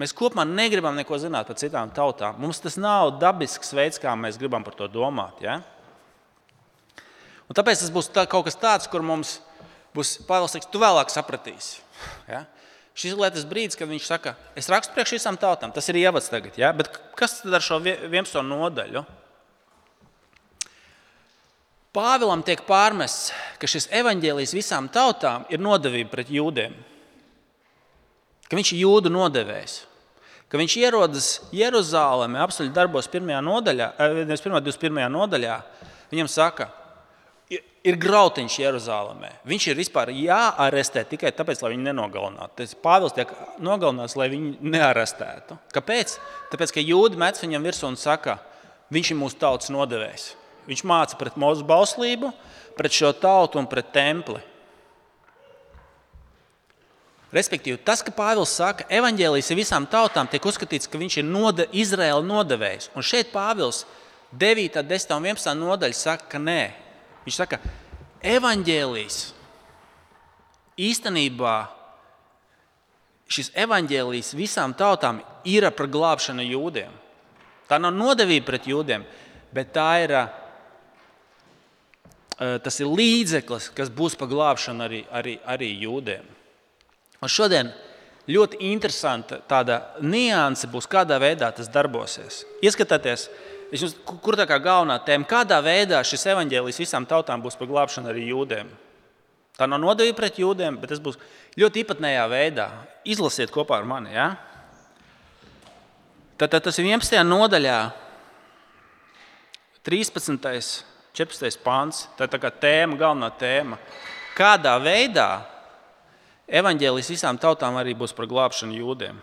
Mēs 0.00 0.14
kopumā 0.16 0.42
negribam 0.48 0.96
neko 0.98 1.18
zināt 1.22 1.46
par 1.46 1.58
citām 1.60 1.92
tautām. 1.94 2.40
Mums 2.42 2.58
tas 2.64 2.78
nav 2.80 3.12
dabisks 3.20 3.70
veids, 3.76 4.00
kā 4.02 4.16
mēs 4.18 4.40
gribam 4.40 4.64
par 4.66 4.74
to 4.78 4.88
domāt. 4.90 5.38
Ja? 5.44 5.60
Un 7.46 7.54
tāpēc 7.54 7.84
tas 7.84 7.92
būs 7.94 8.10
tā, 8.10 8.24
kaut 8.30 8.48
kas 8.48 8.58
tāds, 8.58 8.88
kur 8.90 9.04
mums 9.06 9.36
būs 9.94 10.16
teiks, 10.26 10.70
tu 10.72 10.82
vēlāk 10.82 11.12
sapratīsi. 11.14 11.84
Ja? 12.26 12.42
Šis 12.94 13.14
ir 13.14 13.34
tas 13.34 13.46
brīdis, 13.46 13.78
kad 13.78 13.90
viņš 13.90 14.06
saka, 14.06 14.34
es 14.58 14.70
rakstu 14.70 14.94
priekš 14.94 15.16
visām 15.16 15.38
tautām. 15.38 15.72
Tas 15.74 15.86
ir 15.90 15.98
ievads 16.02 16.30
tagad. 16.30 16.58
Ja? 16.58 16.72
Bet 16.74 16.90
kas 17.18 17.40
tad 17.42 17.54
ar 17.54 17.62
šo 17.62 17.78
11. 17.82 18.42
nodaļu? 18.46 19.04
Pāvilam 21.94 22.42
tiek 22.42 22.64
pārmests, 22.66 23.30
ka 23.60 23.70
šis 23.70 23.86
evaņģēlijs 23.94 24.56
visām 24.56 24.88
tautām 24.90 25.44
ir 25.52 25.62
nodevība 25.62 26.16
pret 26.16 26.32
jūdiem 26.34 26.74
ka 28.54 28.60
viņš 28.60 28.70
ir 28.76 28.84
jūdu 28.84 29.10
nodevējs. 29.12 29.80
Ka 30.46 30.60
viņš 30.60 30.76
ierodas 30.78 31.28
Jeruzalemē, 31.54 32.38
apstuļu 32.44 32.70
darbos, 32.76 33.08
1. 33.10 33.32
nodaļā, 33.42 33.90
1. 33.98 34.28
21. 34.62 35.00
nodaļā. 35.10 35.56
Viņam 36.12 36.28
saka, 36.30 36.68
ir 37.50 37.98
grautiņš 37.98 38.58
Jeruzalemē. 38.62 39.32
Viņš 39.50 39.66
ir 39.72 39.80
vispār 39.80 40.12
jāarestē 40.14 41.02
tikai 41.10 41.32
tāpēc, 41.34 41.64
lai 41.64 41.72
viņu 41.74 41.88
nenogalinātu. 41.88 42.68
Pāvils 42.84 43.16
tiek 43.16 43.32
nogalināts, 43.58 44.14
lai 44.20 44.30
viņu 44.30 44.54
nearestētu. 44.62 45.58
Kāpēc? 45.74 46.14
Tāpēc, 46.54 46.76
ka 46.76 46.84
jūdi 46.84 47.18
met 47.18 47.40
viņam 47.42 47.66
virsū 47.66 47.90
un 47.90 47.98
saka, 47.98 48.38
viņš 48.94 49.10
ir 49.10 49.22
mūsu 49.24 49.40
tautas 49.42 49.74
nodevējs. 49.74 50.30
Viņš 50.68 50.82
māca 50.88 51.18
pret 51.20 51.36
mūsu 51.40 51.66
bauslību, 51.68 52.30
pret 52.78 52.96
šo 52.96 53.12
tautu 53.16 53.60
un 53.60 53.68
pret 53.70 53.90
templi. 53.94 54.40
Respektīvi, 57.34 57.80
tas, 57.82 57.98
ka 58.04 58.14
Pāvils 58.14 58.52
saka, 58.54 58.84
ka 58.84 58.94
evaņģēlijas 58.94 59.50
ir 59.50 59.58
visām 59.58 59.88
tautām, 59.90 60.28
tiek 60.30 60.44
uzskatīts, 60.46 60.86
ka 60.86 61.00
viņš 61.00 61.18
ir 61.18 61.26
noda, 61.26 61.66
Izraēla 61.74 62.22
nodevējs. 62.22 62.92
Un 62.94 63.02
šeit 63.02 63.32
Pāvils 63.34 63.82
9, 64.30 64.78
10 64.86 65.16
un 65.16 65.26
11 65.32 65.58
nodaļa 65.58 65.98
saka, 65.98 66.28
ka 66.30 66.38
nē. 66.38 66.60
Viņš 67.26 67.40
saka, 67.40 67.58
ka 67.58 68.28
evaņģēlijas 68.36 69.18
īstenībā 70.80 71.56
šis 73.30 73.50
evaņģēlijs 73.64 74.34
visām 74.38 74.74
tautām 74.76 75.20
ir 75.48 75.66
par 75.74 75.90
glābšanu 75.90 76.44
jūdiem. 76.46 76.92
Tā 77.68 77.80
nav 77.80 77.94
nodevība 77.96 78.52
pret 78.52 78.68
jūdiem, 78.68 79.04
bet 79.54 79.72
tā 79.74 79.88
ir 80.04 80.14
tas 82.38 82.80
ir 82.82 82.90
līdzeklis, 82.90 83.70
kas 83.76 83.90
būs 83.94 84.16
par 84.18 84.30
glābšanu 84.30 84.84
arī, 84.86 85.02
arī, 85.14 85.38
arī 85.46 85.70
jūdiem. 85.84 86.26
Un 87.22 87.30
šodien 87.30 87.70
ļoti 88.30 88.60
interesanta 88.72 89.38
tāda 89.48 89.80
nianse 90.02 90.68
būs, 90.72 90.88
kādā 90.90 91.18
veidā 91.22 91.50
tas 91.54 91.70
darbosies. 91.72 92.42
Ieskatieties, 92.64 93.28
jums, 93.74 93.96
kur 94.24 94.38
tā 94.38 94.48
kā 94.50 94.58
galvenā 94.62 94.98
tēma, 95.06 95.28
kādā 95.28 95.60
veidā 95.64 96.00
šis 96.04 96.26
evaņģēlijs 96.34 96.80
visām 96.82 97.06
tautām 97.08 97.44
būs 97.44 97.58
par 97.60 97.70
glābšanu 97.70 98.10
arī 98.12 98.26
jūdiem. 98.32 98.72
Tā 99.54 99.68
nav 99.70 99.78
nodevība 99.78 100.18
pret 100.18 100.40
jūdiem, 100.42 100.80
bet 100.82 100.90
tas 100.90 101.02
būs 101.02 101.20
ļoti 101.60 101.84
īpatnējā 101.84 102.24
veidā. 102.32 102.66
Izlasiet 103.06 103.52
kopā 103.54 103.78
ar 103.78 103.86
mani. 103.86 104.10
Ja? 104.16 104.32
Tad, 106.34 106.50
tad 106.50 106.64
tas 106.66 106.80
ir 106.82 106.88
11. 106.88 107.20
nodaļā, 107.28 107.78
13. 109.86 110.40
14. 111.14 111.60
pāns. 111.62 112.04
Tā 112.18 112.26
ir 112.26 112.32
tā 112.34 112.50
tēma, 112.50 112.98
galvenā 112.98 113.30
tēma. 113.38 113.78
Kādā 114.34 114.74
veidā 114.82 115.44
evaņģēlis 116.50 117.12
visām 117.14 117.38
tautām 117.38 117.78
arī 117.78 117.94
būs 117.94 118.14
par 118.16 118.26
glābšanu 118.30 118.74
jūdiem? 118.80 119.20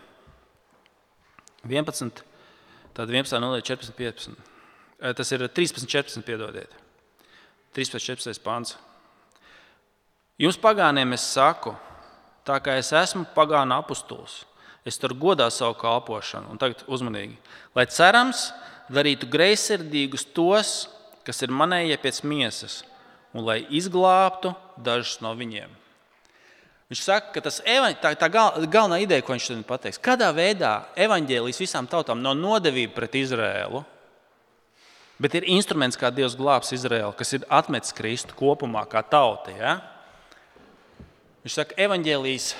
11. 1.68 2.22
Tad 2.96 3.12
11. 3.12 3.38
nodaļa, 3.40 3.66
14. 3.68 3.92
15. 3.98 4.48
Tas 5.18 5.34
ir 5.34 5.44
13. 5.44 5.84
14. 5.86 6.24
piedodiet. 6.24 6.72
13. 7.76 8.00
14. 8.00 8.40
pāns. 8.44 8.76
Jums 10.40 10.56
pagāniem 10.58 11.12
es 11.14 11.24
saku, 11.34 11.74
tā 12.48 12.56
kā 12.64 12.78
es 12.80 12.88
esmu 12.96 13.26
pagāna 13.36 13.78
apustulis, 13.82 14.42
es 14.88 14.96
tur 14.98 15.12
godā 15.14 15.46
savu 15.52 15.76
kalpošanu. 15.78 16.50
Un 16.50 16.58
tagad 16.58 16.82
uzmanīgi, 16.88 17.36
lai 17.76 17.84
cerams 17.86 18.48
darītu 18.92 19.28
greizsirdīgus 19.30 20.24
tos, 20.34 20.72
kas 21.26 21.42
ir 21.44 21.54
manējie 21.54 21.98
pēc 22.02 22.22
miesas, 22.26 22.82
un 23.32 23.46
lai 23.46 23.62
izglābtu 23.70 24.54
dažus 24.76 25.20
no 25.24 25.32
viņiem. 25.38 25.78
Viņš 26.92 27.00
saka, 27.06 27.30
ka 27.32 27.40
tas 27.40 27.62
tā, 27.64 28.10
tā 28.20 28.28
gal, 28.28 28.66
galvenā 28.68 28.98
ideja, 29.00 29.24
ko 29.24 29.32
viņš 29.32 29.46
šodien 29.48 29.64
pateiks, 29.64 30.00
kādā 30.02 30.28
veidā 30.36 30.82
evaņģēlijas 31.00 31.60
visām 31.62 31.86
tautām 31.88 32.20
nav 32.20 32.34
nodevība 32.36 32.98
pret 32.98 33.16
Izrēlu, 33.16 33.80
bet 35.16 35.38
ir 35.38 35.46
instruments, 35.48 35.96
kā 35.96 36.10
Dievs 36.12 36.36
glābs 36.36 36.74
Izrēlu, 36.76 37.14
kas 37.16 37.32
ir 37.32 37.46
atmetis 37.48 37.96
Kristu 37.96 38.36
kopumā 38.36 38.82
kā 38.92 39.00
tauta. 39.08 39.54
Ja? 39.56 39.78
Viņš 41.46 41.56
saka, 41.56 41.78
evaņģēlijas, 41.80 42.50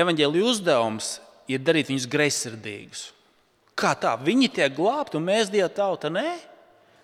evaņģēlijas 0.00 0.54
uzdevums 0.54 1.10
ir 1.52 1.60
darīt 1.60 1.92
viņus 1.92 2.08
greizsirdīgus. 2.16 3.04
Kā 3.76 3.92
tā? 3.98 4.14
Viņi 4.16 4.48
tiek 4.56 4.72
glābti, 4.76 5.20
un 5.20 5.28
mēs 5.28 5.52
Dieva 5.52 5.68
tauta 5.68 6.08
nē 6.08 6.51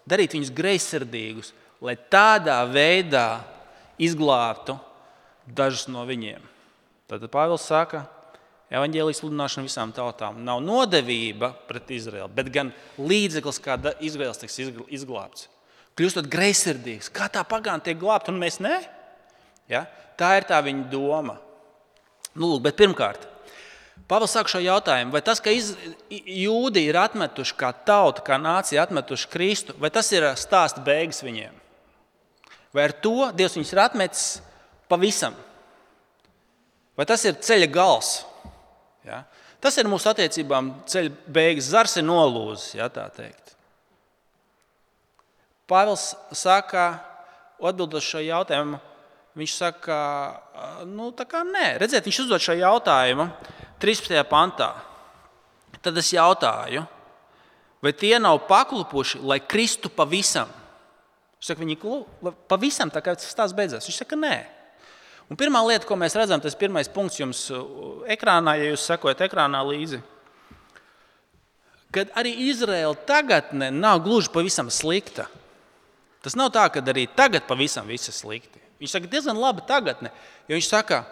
darīt 0.08 0.36
viņus 0.36 0.52
greizsirdīgus, 0.56 1.52
lai 1.84 1.94
tādā 2.10 2.58
veidā 2.68 3.42
izglābtu 4.00 4.78
dažus 5.46 5.88
no 5.90 6.04
viņiem. 6.08 6.42
Tad 7.08 7.24
Pāvils 7.32 7.64
saka, 7.64 8.04
evanģēlijas 8.68 9.22
sludināšana 9.22 9.68
visām 9.68 9.92
tautām 9.96 10.42
nav 10.44 10.60
nodevība 10.64 11.54
pret 11.68 11.92
Izraēlu, 11.96 12.28
bet 12.34 12.50
gan 12.52 12.72
līdzeklis, 13.00 13.62
kā 13.64 13.78
Izraels 14.04 14.42
tiks 14.42 14.58
izglābts. 14.92 15.48
Kļūstot 15.98 16.28
greizsirdīgs, 16.30 17.08
kā 17.10 17.26
tā 17.32 17.42
pagāna 17.48 17.82
tiek 17.82 17.98
glābta, 17.98 18.30
un 18.30 18.38
mēs 18.38 18.60
ne? 18.62 18.76
Ja? 19.70 19.86
Tā 20.18 20.36
ir 20.38 20.46
tā 20.46 20.60
viņa 20.62 20.86
doma. 20.92 21.38
Nu, 22.38 22.52
lūk, 22.52 22.68
pirmkārt, 22.78 23.24
Pāvils 24.08 24.32
saka 24.32 24.48
šo 24.48 24.60
jautājumu, 24.64 25.12
vai 25.12 25.20
tas, 25.20 25.40
ka 25.44 25.52
iz, 25.52 25.74
jūdi 26.08 26.86
ir 26.88 26.96
atmetuši 26.96 27.56
kā 27.60 27.74
tauta, 27.84 28.22
kā 28.24 28.38
nācija, 28.40 28.86
atmetuši 28.86 29.28
Kristu, 29.28 29.74
vai 29.76 29.90
tas 29.92 30.08
ir 30.16 30.24
stāsta 30.40 30.80
beigas 30.84 31.20
viņiem? 31.20 31.52
Vai 32.72 32.86
ar 32.88 32.94
to 33.04 33.28
Dievs 33.36 33.58
viņus 33.58 33.72
ir 33.74 33.82
atmetis 33.84 34.22
pavisam? 34.88 35.36
Vai 36.96 37.04
tas 37.08 37.26
ir 37.28 37.36
ceļa 37.36 37.68
gals? 37.72 38.14
Ja? 39.04 39.26
Tas 39.60 39.76
ir 39.76 39.90
mūsu 39.90 40.08
attiecībām 40.08 40.72
ceļa 40.88 41.12
beigas, 41.28 41.68
zars 41.74 41.98
ir 42.00 42.08
nolūzis, 42.08 42.78
ja. 42.80 42.88
Pāvils 45.68 46.14
saka, 46.32 46.88
atbildot 47.60 48.08
šo 48.08 48.24
jautājumu, 48.24 48.80
viņš 49.36 49.60
saka, 49.60 49.96
nu, 50.88 51.12
tā 51.12 51.28
kā 51.28 51.44
nē, 51.44 51.74
redziet, 51.82 52.08
viņš 52.08 52.24
uzdod 52.24 52.42
šo 52.42 52.56
jautājumu 52.56 53.28
13. 53.80 54.14
pantā. 54.28 54.72
Tad 55.82 55.98
es 56.00 56.10
jautāju, 56.10 56.82
vai 57.84 57.92
tie 57.94 58.16
nav 58.18 58.40
paklupuši, 58.48 59.20
lai 59.22 59.38
kristu 59.40 59.90
pavisam? 59.92 60.50
Viņš 61.38 61.50
saka, 61.52 61.62
viņi 61.62 61.76
ir 61.78 62.36
pavisam 62.50 62.90
tā 62.90 63.02
kā 63.04 63.14
tas 63.14 63.30
stāsts 63.30 63.54
beidzās. 63.54 63.86
Viņš 63.86 64.00
saka, 64.02 64.18
nē. 64.18 64.36
Un 65.28 65.38
pirmā 65.38 65.60
lieta, 65.68 65.86
ko 65.86 65.94
mēs 66.00 66.16
redzam, 66.18 66.40
tas 66.40 66.56
ir 66.56 66.60
pirmais 66.62 66.88
punkts 66.90 67.20
jums 67.20 67.44
uh, 67.52 68.00
ekrānā, 68.10 68.56
ja 68.58 68.72
jūs 68.72 68.86
sekojat 68.88 69.22
ekrānā 69.28 69.60
līdzi. 69.68 70.00
Kad 71.94 72.10
arī 72.18 72.32
Izraela 72.48 72.96
tagadne 73.08 73.70
nav 73.72 74.00
gluži 74.04 74.32
pavisam 74.32 74.72
slikta. 74.72 75.28
Tas 76.24 76.34
nav 76.36 76.50
tā, 76.56 76.64
ka 76.72 76.82
arī 76.82 77.06
tagad 77.16 77.46
pavisam 77.48 77.86
viss 77.88 78.10
ir 78.10 78.16
slikti. 78.16 78.60
Viņš 78.80 78.94
saka, 78.96 79.10
diezgan 79.10 79.38
labi 79.38 79.62
tagadne, 79.68 80.10
jo 80.48 80.56
viņš 80.58 80.68
saka, 80.70 81.04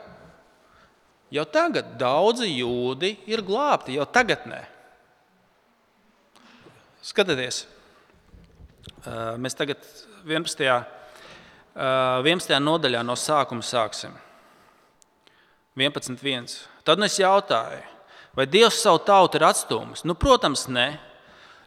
Jau 1.34 1.42
tagad 1.50 1.96
daudzi 1.98 2.46
jūdi 2.52 3.16
ir 3.26 3.42
glābti, 3.42 3.96
jau 3.98 4.06
tagadnē. 4.06 4.60
Skatieties, 7.06 7.64
mēs 9.42 9.58
tagad 9.58 9.82
11. 10.26 10.86
11. 11.76 12.54
nodaļā 12.62 13.02
no 13.06 13.18
sākuma 13.18 13.62
sāksim. 13.66 14.14
11.1. 15.76 16.54
Tad 16.86 17.02
es 17.04 17.18
jautāju, 17.20 17.82
vai 18.38 18.46
Dievs 18.48 18.78
savu 18.80 19.02
tautu 19.04 19.36
ir 19.36 19.44
atstūmis? 19.50 20.06
Nu, 20.08 20.14
protams, 20.16 20.64
nē, 20.72 20.86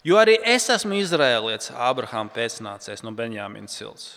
jo 0.08 0.18
arī 0.18 0.40
es 0.50 0.66
esmu 0.72 0.98
Izraēlietis, 0.98 1.76
Abrahāma 1.76 2.32
pēcnācējs 2.34 3.04
no 3.06 3.14
Benjāminas 3.14 3.76
cilts. 3.78 4.10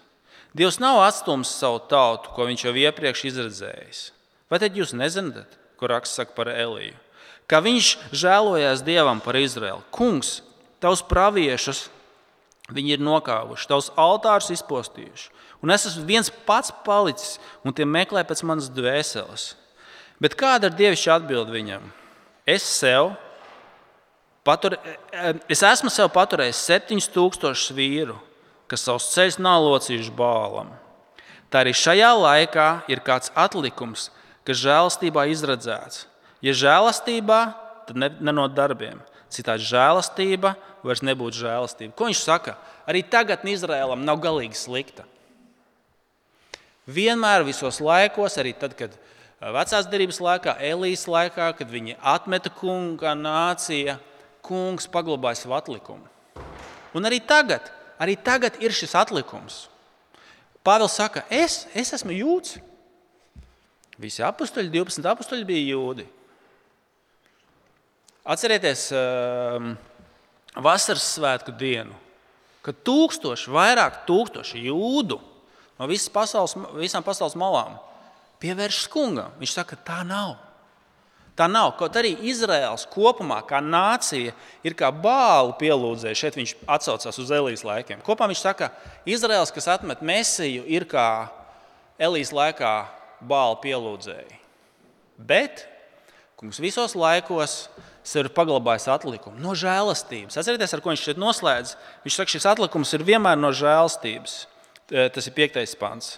Dievs 0.56 0.78
nav 0.80 1.02
atstūmis 1.04 1.50
savu 1.58 1.82
tautu, 1.90 2.32
ko 2.32 2.48
viņš 2.48 2.66
jau 2.70 2.74
iepriekš 2.86 3.26
izredzējis. 3.32 4.02
Vai 4.52 4.60
tad 4.60 4.76
jūs 4.76 4.92
nezināt, 4.92 5.56
ko 5.80 5.88
raksts 5.88 6.20
saka 6.20 6.36
par 6.36 6.50
Eliju? 6.52 6.92
Kā 7.48 7.62
viņš 7.64 7.94
žēlojās 8.12 8.84
Dievam 8.84 9.20
par 9.24 9.38
Izraēlu. 9.40 9.80
Kungs, 9.94 10.42
tavs 10.80 11.00
praviešus 11.08 11.86
viņi 12.72 12.96
ir 12.96 13.02
nokāvuši, 13.04 13.68
tavs 13.70 13.88
altārus 13.96 14.52
izpostījuši. 14.52 15.30
Un 15.64 15.72
es 15.72 15.86
esmu 15.88 16.04
viens 16.06 16.30
pats 16.46 16.72
palicis, 16.84 17.38
un 17.64 17.74
tie 17.74 17.86
meklē 17.88 18.24
pēc 18.28 18.42
manas 18.46 18.68
dvēseles. 18.72 19.52
Bet 20.22 20.36
kāda 20.38 20.68
ir 20.68 20.78
dievišķa 20.78 21.16
atbilde 21.16 21.54
viņam? 21.54 21.88
Es 22.46 22.66
sev 22.66 23.14
patur, 24.46 24.76
es 25.50 25.62
esmu 25.66 25.90
sev 25.90 26.10
paturējis 26.14 26.60
7000 26.68 27.74
vīru, 27.78 28.18
kas 28.70 28.84
savus 28.86 29.08
ceļus 29.14 29.38
nav 29.42 29.62
locījuši 29.64 30.14
bālam. 30.18 30.72
Tā 31.52 31.62
arī 31.62 31.74
šajā 31.76 32.10
laikā 32.16 32.68
ir 32.90 33.02
kāds 33.04 33.32
atlikums, 33.38 34.10
kas 34.46 34.60
žēlastībā 34.62 35.26
izredzēts. 35.32 36.06
Ja 36.42 36.54
žēlastībā, 36.56 37.40
tad 37.88 37.98
ne, 37.98 38.10
ne 38.20 38.34
no 38.34 38.48
darbiem. 38.50 39.00
Citādi 39.32 39.64
žēlastība 39.64 40.56
vairs 40.84 41.04
nebūtu 41.06 41.40
žēlastība. 41.44 41.94
Ko 41.96 42.10
viņš 42.10 42.20
saka? 42.20 42.56
Arī 42.90 43.04
tagad 43.06 43.44
Izraēlam 43.46 44.02
nav 44.04 44.20
galīgi 44.20 44.58
slikta. 44.58 45.06
Vienmēr, 46.90 47.44
visos 47.46 47.78
laikos, 47.80 48.36
arī 48.42 48.52
tad, 48.58 48.74
kad 48.74 48.94
vecās 49.54 49.86
derības 49.86 50.18
laikā, 50.22 50.56
Elijas 50.66 51.06
laikā, 51.06 51.52
kad 51.58 51.70
viņi 51.70 51.94
atmeta 52.02 52.50
kunga 52.50 53.14
nācija, 53.14 54.00
kungs 54.42 54.90
paglabāja 54.90 55.44
savu 55.44 55.54
atlikumu. 55.54 56.10
Un 56.92 57.06
arī 57.08 57.22
tagad, 57.24 57.70
arī 58.02 58.18
tagad 58.18 58.58
ir 58.60 58.74
šis 58.74 58.96
atlikums. 58.98 59.68
Pāvils 60.66 60.98
saka, 60.98 61.22
es, 61.30 61.64
es 61.74 61.94
esmu 61.94 62.14
jūts. 62.18 62.58
Visi 64.00 64.24
apstuļi, 64.24 64.70
12 64.72 65.08
apstuļi 65.12 65.48
bija 65.48 65.74
jūdi. 65.74 66.06
Atcerieties 68.22 68.86
um, 68.94 69.72
vasaras 70.62 71.08
svētku 71.16 71.52
dienu, 71.58 71.96
kad 72.62 72.78
tūkstoši, 72.86 73.50
vairāk 73.50 74.04
tūkstoši 74.06 74.62
jūdu 74.68 75.18
no 75.78 75.88
pasaules, 76.14 76.54
visām 76.78 77.02
pasaules 77.02 77.34
malām 77.38 77.80
pievēršas 78.42 78.88
kungam. 78.90 79.34
Viņš 79.40 79.54
saka, 79.58 79.78
tā 79.78 80.00
nav. 80.06 80.36
Tā 81.38 81.46
nav. 81.48 81.72
Kaut 81.78 81.96
arī 81.96 82.12
Izraels 82.28 82.84
kopumā, 82.92 83.40
kā 83.48 83.62
nācija, 83.64 84.34
ir 84.66 84.76
kā 84.78 84.90
bālu 84.92 85.54
pielūdzēja. 85.60 86.18
Šeit 86.18 86.38
viņš 86.38 86.56
atsaucās 86.70 87.20
uz 87.22 87.30
Elijas 87.32 87.64
laikiem. 87.66 88.02
Kopā 88.04 88.28
viņš 88.30 88.42
saka, 88.42 88.68
ka 88.68 89.08
Izraels, 89.08 89.54
kas 89.54 89.70
atmet 89.72 90.02
mesiju, 90.04 90.66
ir 90.68 90.86
kā 90.90 91.06
Elijas 92.02 92.34
laikā 92.36 92.74
bālu 93.28 93.58
pielūdzēji. 93.62 94.40
Bet, 95.22 95.66
Kungs 96.42 96.58
visos 96.58 96.96
laikos 96.98 97.68
ir 98.18 98.26
paglabājis 98.34 98.88
atlikumu 98.90 99.38
no 99.38 99.52
žēlastības. 99.54 100.34
Atcerieties, 100.40 100.72
ar 100.74 100.80
ko 100.82 100.90
viņš 100.90 101.04
šeit 101.06 101.20
noslēdz. 101.22 101.76
Viņš 102.02 102.16
saka, 102.18 102.32
šis 102.34 102.46
atlikums 102.50 102.90
ir 102.96 103.04
vienmēr 103.06 103.38
no 103.38 103.52
žēlastības. 103.54 104.34
Tas 104.90 105.28
ir 105.30 105.36
piektais 105.36 105.76
pants. 105.78 106.16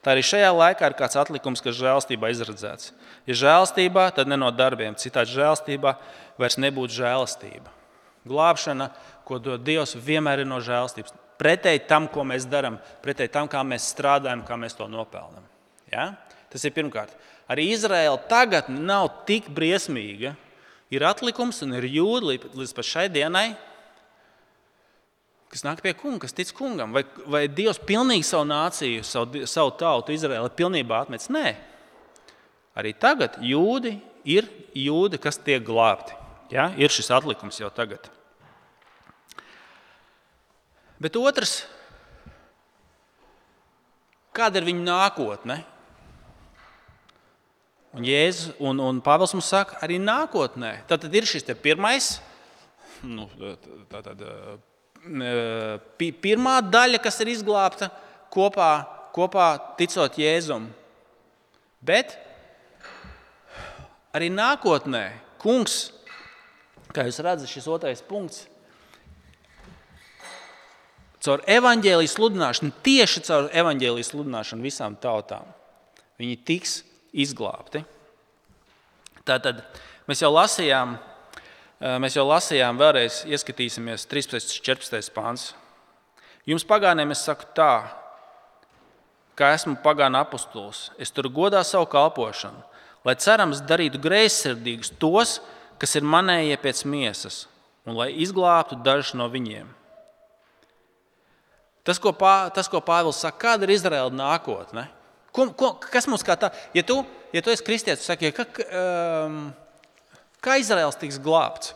Tā 0.00 0.14
arī 0.14 0.24
šajā 0.24 0.48
laikā 0.56 0.88
ir 0.88 0.96
kāds 0.96 1.20
atlikums, 1.20 1.60
kas 1.60 1.76
žēlastībā 1.76 2.32
izredzēts. 2.32 2.94
Ja 3.28 3.36
žēlastībā, 3.36 4.06
tad 4.16 4.32
ne 4.32 4.40
no 4.40 4.48
darbiem. 4.48 4.96
Citādi 4.96 5.36
žēlastībā 5.36 5.92
vairs 6.40 6.56
nebūtu 6.56 6.96
žēlastība. 6.96 7.68
Glābšana, 8.24 8.88
ko 9.28 9.36
dod 9.44 9.60
Dievs, 9.68 9.92
vienmēr 9.92 10.46
ir 10.46 10.48
no 10.48 10.64
žēlastības. 10.64 11.12
Pretēji 11.36 11.84
tam, 11.84 12.08
ko 12.08 12.24
mēs 12.24 12.48
darām, 12.48 12.80
pretēji 13.04 13.36
tam, 13.36 13.48
kā 13.48 13.60
mēs 13.60 13.92
strādājam, 13.92 14.48
kā 14.48 14.56
mēs 14.56 14.80
to 14.80 14.88
nopelnām. 14.88 15.44
Ja? 15.92 16.12
Tas 16.50 16.64
ir 16.66 16.74
pirmkārt. 16.74 17.12
Arī 17.50 17.70
Izraela 17.74 18.18
tagad 18.30 18.68
nav 18.70 19.08
tik 19.28 19.48
briesmīga. 19.54 20.36
Ir 20.90 21.04
atlikums 21.06 21.62
un 21.62 21.74
ir 21.78 21.86
jūda 21.86 22.34
līdz 22.58 22.74
šai 22.86 23.06
dienai, 23.12 23.52
kas 25.50 25.62
nāk 25.66 25.82
pie 25.82 25.92
kunga, 25.98 26.24
kas 26.24 26.34
tic 26.34 26.50
kungam. 26.54 26.94
Vai, 26.94 27.04
vai 27.30 27.44
Dievs 27.50 27.78
pilnīgi 27.82 28.26
savu 28.26 28.46
nāciju, 28.50 29.02
savu, 29.06 29.44
savu 29.50 29.74
tautu, 29.78 30.14
Izraēlu 30.14 30.50
pilnībā 30.58 31.02
atmetis? 31.04 31.30
Nē. 31.30 31.54
Arī 32.78 32.94
tagad 32.94 33.38
jūdi 33.42 33.96
ir 34.30 34.46
jūdi, 34.78 35.18
kas 35.22 35.38
tiek 35.42 35.62
glābti. 35.66 36.14
Ja? 36.54 36.70
Ir 36.78 36.90
šis 36.90 37.10
atlikums 37.14 37.58
jau 37.62 37.70
tagad. 37.74 38.06
Bet 41.00 41.16
otrs, 41.16 41.62
kāda 44.36 44.60
ir 44.60 44.68
viņa 44.68 44.86
nākotne? 44.86 45.62
Un, 47.90 48.04
Jēzus, 48.06 48.52
un, 48.62 48.78
un 48.78 49.00
Pāvils 49.02 49.32
mums 49.34 49.48
saka, 49.50 49.80
arī 49.82 49.96
nākotnē. 49.98 50.76
Tad 50.90 51.08
ir 51.10 51.26
šis 51.26 51.48
pirmais, 51.58 52.20
nu, 53.02 53.26
tā, 53.90 54.02
tā, 54.04 54.12
pirmā 56.22 56.60
daļa, 56.62 57.00
kas 57.02 57.18
ir 57.24 57.32
izglābta 57.32 57.88
kopā, 58.30 58.70
kopā 59.16 59.48
ticot 59.80 60.18
Jēzum. 60.22 60.68
Bet 61.82 62.14
arī 64.14 64.28
nākotnē, 64.30 65.04
kungs, 65.42 65.88
kā 66.94 67.08
jūs 67.08 67.18
redzat, 67.24 67.50
šis 67.50 67.66
otrais 67.74 68.04
punkts. 68.06 68.44
Caur 71.20 71.42
evaņģēlijas 71.50 72.14
sludināšanu, 72.16 72.70
tieši 72.86 73.24
caur 73.26 73.50
evaņģēlijas 73.50 74.12
sludināšanu 74.14 74.64
visām 74.64 74.94
tautām, 75.02 75.50
viņi 76.22 76.38
tiks 76.48 76.78
izglābti. 77.12 77.84
Tātad 79.26 79.62
mēs 80.08 80.22
jau 80.22 80.30
lasījām, 80.32 80.96
eh, 81.80 81.98
mēs 82.02 82.16
jau 82.16 82.26
lasījām, 82.28 82.78
vēlreiz 82.80 83.24
ieskatīsimies 83.26 84.06
13. 84.08 84.58
un 84.58 84.64
14. 84.64 85.10
pāns. 85.14 85.52
Jums 86.46 86.64
pagāniem 86.64 87.10
es 87.10 87.24
saku 87.24 87.44
tā, 87.54 87.90
ka 89.36 89.52
esmu 89.54 89.76
pagāna 89.84 90.24
apustulis. 90.24 90.90
Es 90.98 91.10
tur 91.10 91.28
godā 91.28 91.62
savu 91.64 91.86
kalpošanu, 91.86 92.62
lai 93.04 93.14
cerams 93.14 93.60
darītu 93.60 94.00
greizsirdīgus 94.00 94.92
tos, 94.98 95.40
kas 95.80 95.96
ir 95.96 96.02
manējie 96.02 96.56
pēc 96.60 96.84
miesas, 96.84 97.46
un 97.86 97.96
lai 97.96 98.10
izglābtu 98.12 98.76
dažus 98.84 99.14
no 99.14 99.28
viņiem. 99.32 99.68
Tas, 101.84 101.98
ko, 101.98 102.12
pā, 102.12 102.50
tas, 102.52 102.68
ko 102.68 102.82
Pāvils 102.84 103.18
saka, 103.22 103.38
kāda 103.46 103.64
ir 103.64 103.72
Izraēla 103.78 104.12
nākotne? 104.12 104.84
Ko, 105.34 105.46
ko, 105.54 105.74
kas 105.92 106.08
mums 106.10 106.24
kā 106.26 106.34
tā? 106.38 106.50
Ja 106.74 106.82
tu, 106.86 107.00
ja 107.34 107.42
tu 107.44 107.52
esi 107.52 107.66
kristietis, 107.66 108.06
saki, 108.08 108.32
ka, 108.34 108.46
um, 108.66 109.42
kā 110.42 110.56
Izraels 110.62 110.98
tiks 110.98 111.20
glābts? 111.22 111.74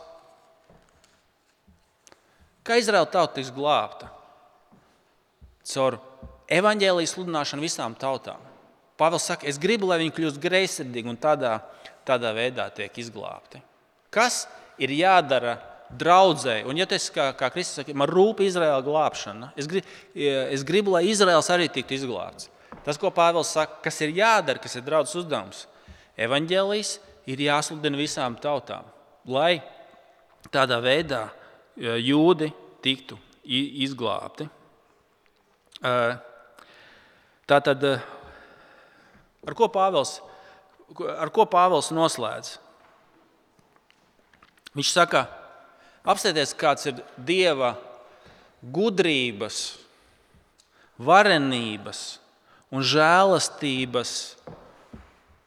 Kā 2.65 2.79
Izraela 2.81 3.05
tauta 3.05 3.37
tiks 3.37 3.51
glābta? 3.53 4.09
Caur 5.69 5.99
evaņģēlijas 6.51 7.13
sludināšanu 7.13 7.63
visām 7.65 7.95
tautām. 7.97 8.41
Pāvils 8.97 9.27
saka, 9.27 9.47
es 9.49 9.59
gribu, 9.61 9.89
lai 9.89 9.99
viņi 10.01 10.13
kļūst 10.15 10.41
greizsirdīgi 10.41 11.11
un 11.11 11.19
tādā, 11.19 11.59
tādā 12.07 12.31
veidā 12.35 12.67
tiek 12.73 12.95
izglābti. 13.01 13.61
Kas 14.13 14.45
ir 14.81 14.93
jādara 14.95 15.57
draudzēji? 15.93 16.65
Un, 16.69 16.79
ja 16.79 16.87
tas 16.89 17.09
kā, 17.13 17.29
kā 17.37 17.51
Kristus 17.53 17.81
saka, 17.81 17.95
man 17.97 18.09
rūp 18.09 18.41
Izraēla 18.45 18.81
glābšana, 18.85 19.51
es 19.59 19.69
gribu, 19.69 19.97
es 20.15 20.65
gribu, 20.65 20.95
lai 20.95 21.05
Izraels 21.11 21.51
arī 21.53 21.67
tiktu 21.69 21.97
izglābts. 21.99 22.49
Tas, 22.85 22.99
ko 23.01 23.09
Pāvils 23.09 23.49
saka, 23.49 23.79
kas 23.85 23.97
ir 24.05 24.13
jādara, 24.13 24.61
kas 24.61 24.77
ir 24.77 24.85
draudzes 24.85 25.17
uzdevums, 25.23 25.63
evaņģēlijs 26.21 26.91
ir 27.33 27.41
jāsludina 27.47 27.97
visām 27.97 28.35
tautām, 28.37 28.85
lai 29.25 29.57
tādā 30.53 30.77
veidā 30.83 31.23
jūdi 31.75 32.51
tiktu 32.85 33.17
izglābti. 33.45 34.45
Tātad, 37.45 37.87
ar 39.45 39.57
ko 39.57 39.67
Pāvils, 39.73 40.19
ar 41.17 41.33
ko 41.33 41.45
Pāvils 41.49 41.89
noslēdz? 41.93 42.53
Viņš 44.77 44.91
saka, 44.91 45.25
apstāties, 46.05 46.53
kāds 46.57 46.85
ir 46.89 47.01
Dieva 47.17 47.73
gudrības, 48.61 49.79
varenības, 51.01 52.01
un 52.75 52.83
žēlastības 52.83 54.11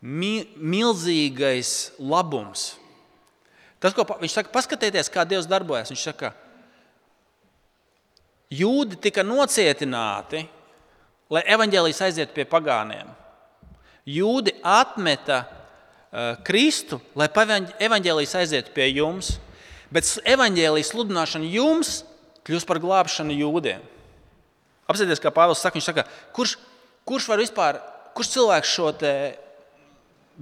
mi, 0.00 0.48
milzīgais 0.56 1.92
labums. 1.98 2.72
Tas, 3.78 3.94
ko 3.94 4.06
viņš 4.18 4.34
saka, 4.34 4.52
paskatieties, 4.54 5.10
kā 5.12 5.24
Dievs 5.28 5.46
darbojas. 5.50 5.92
Viņš 5.92 6.04
saka, 6.08 6.32
jūdi 8.50 8.98
tika 9.02 9.22
nocietināti, 9.26 10.42
lai 11.30 11.44
evaņģēlijas 11.54 12.02
aiziet 12.08 12.34
pie 12.34 12.46
pagāniem. 12.48 13.10
Jūdi 14.08 14.54
atmeta 14.64 15.42
uh, 15.44 16.38
Kristu, 16.46 16.98
lai 17.18 17.28
evaņģēlijas 17.28 18.34
aiziet 18.40 18.72
pie 18.74 18.88
jums, 18.96 19.36
bet 19.92 20.08
evaņģēlijas 20.24 20.94
sludināšana 20.94 21.52
jums 21.52 22.00
kļūst 22.48 22.68
par 22.68 22.80
glābšanu 22.82 23.36
jūdiem. 23.36 23.84
Apsieties, 24.88 25.20
kā 25.20 25.30
Pāvils 25.34 25.60
saka, 25.60 25.76
viņš 25.76 25.88
saka, 25.90 26.06
kurš, 26.32 26.56
Kurš 27.08 27.28
var 27.30 27.40
vispār, 27.40 27.78
kurš 28.16 28.34
cilvēks 28.34 28.74
šo 28.74 28.90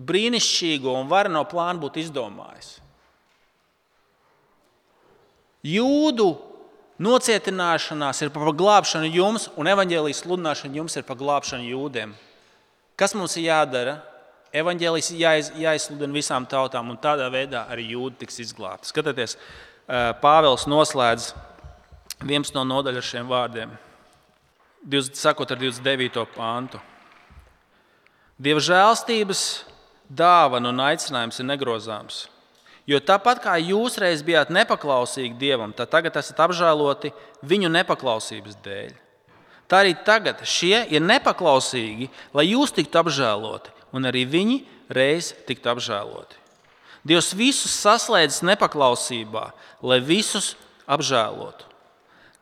brīnišķīgo 0.07 0.93
un 0.99 1.07
vareno 1.09 1.45
plānu 1.49 1.85
būtu 1.87 2.03
izdomājis? 2.03 2.75
Jūdu 5.67 6.27
nocietināšanās 7.03 8.23
ir 8.25 8.33
par 8.35 8.51
glābšanu 8.55 9.09
jums, 9.15 9.49
un 9.59 9.71
evaņģēlijas 9.71 10.25
sludināšana 10.25 10.81
jums 10.81 10.99
ir 10.99 11.07
par 11.07 11.19
glābšanu 11.21 11.71
jūdiem. 11.71 12.13
Kas 12.97 13.15
mums 13.15 13.37
ir 13.39 13.51
jādara? 13.51 13.99
Evangelijas 14.57 15.11
jāiz, 15.13 15.51
jāizsludina 15.59 16.15
visām 16.17 16.47
tautām, 16.49 16.89
un 16.91 17.01
tādā 17.03 17.27
veidā 17.33 17.67
arī 17.71 17.91
jūda 17.93 18.23
tiks 18.23 18.41
izglābta. 18.47 18.89
Skatieties, 18.89 19.37
Pāvils 20.23 20.65
noslēdz 20.71 21.33
viens 22.27 22.55
no 22.55 22.65
nodaļas 22.67 23.05
ar 23.05 23.11
šiem 23.11 23.29
vārdiem 23.31 23.75
sakot 25.17 25.51
ar 25.51 25.59
29. 25.59 26.27
pāntu. 26.37 26.81
Dieva 28.37 28.61
žēlstības 28.61 29.43
dāvana 30.13 30.71
un 30.71 30.83
aicinājums 30.85 31.41
ir 31.41 31.49
negrozāms. 31.49 32.27
Jo 32.87 33.01
tāpat 33.03 33.41
kā 33.43 33.57
jūs 33.59 33.97
reiz 33.99 34.23
bijāt 34.23 34.53
nepaklausīgi 34.55 35.35
Dievam, 35.41 35.73
tad 35.75 35.91
tagad 35.91 36.19
esat 36.21 36.39
apžēloti 36.45 37.11
viņu 37.43 37.73
nepaklausības 37.75 38.59
dēļ. 38.63 38.93
Tā 39.67 39.83
arī 39.83 39.97
tagad 40.07 40.45
šie 40.47 40.85
ir 40.95 41.03
nepaklausīgi, 41.03 42.07
lai 42.31 42.47
jūs 42.53 42.71
tiktu 42.77 43.01
apžēloti, 43.01 43.73
un 43.91 44.07
arī 44.07 44.23
viņi 44.31 44.61
reiz 44.95 45.33
tiktu 45.49 45.73
apžēloti. 45.73 46.39
Dievs 47.07 47.33
visus 47.39 47.75
saslēdzis 47.83 48.45
nepaklausībā, 48.47 49.49
lai 49.83 49.99
visus 50.03 50.55
apžēlotu. 50.87 51.67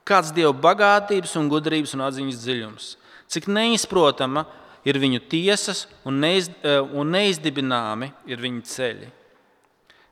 Kāds 0.04 0.34
Dieva 0.36 0.52
bagātības, 0.52 1.32
un 1.40 1.48
gudrības 1.48 1.94
un 1.96 2.04
atziņas 2.04 2.40
dziļums, 2.42 2.88
cik 3.32 3.48
neizprotama 3.48 4.44
ir 4.84 4.98
viņu 5.00 5.22
tiesas 5.32 5.86
un, 6.04 6.20
neiz, 6.20 6.50
eh, 6.62 6.80
un 6.80 7.14
neizdibināmi 7.14 8.10
ir 8.28 8.42
viņu 8.42 8.64
ceļi. 8.68 9.08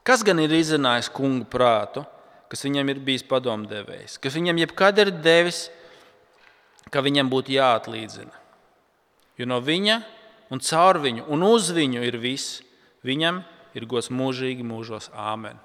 Kas 0.03 0.25
gan 0.27 0.41
ir 0.43 0.51
izzinājis 0.57 1.13
kungu 1.13 1.45
prātu, 1.47 2.07
kas 2.51 2.65
viņam 2.65 2.89
ir 2.91 3.03
bijis 3.05 3.23
padomdevējs, 3.29 4.19
kas 4.21 4.35
viņam 4.35 4.59
jebkad 4.65 4.99
ir 4.99 5.13
devis, 5.13 5.69
ka 6.91 7.05
viņam 7.05 7.31
būtu 7.31 7.55
jāatlīdzina? 7.55 8.33
Jo 9.39 9.47
no 9.49 9.61
viņa 9.61 10.01
un 10.53 10.61
caur 10.61 10.99
viņu 11.05 11.29
un 11.33 11.45
uz 11.47 11.71
viņu 11.73 12.03
ir 12.05 12.19
viss, 12.21 12.61
viņam 13.05 13.45
ir 13.77 13.87
gods 13.89 14.11
mūžīgi 14.13 14.65
mūžos. 14.67 15.09
Āmen! 15.17 15.61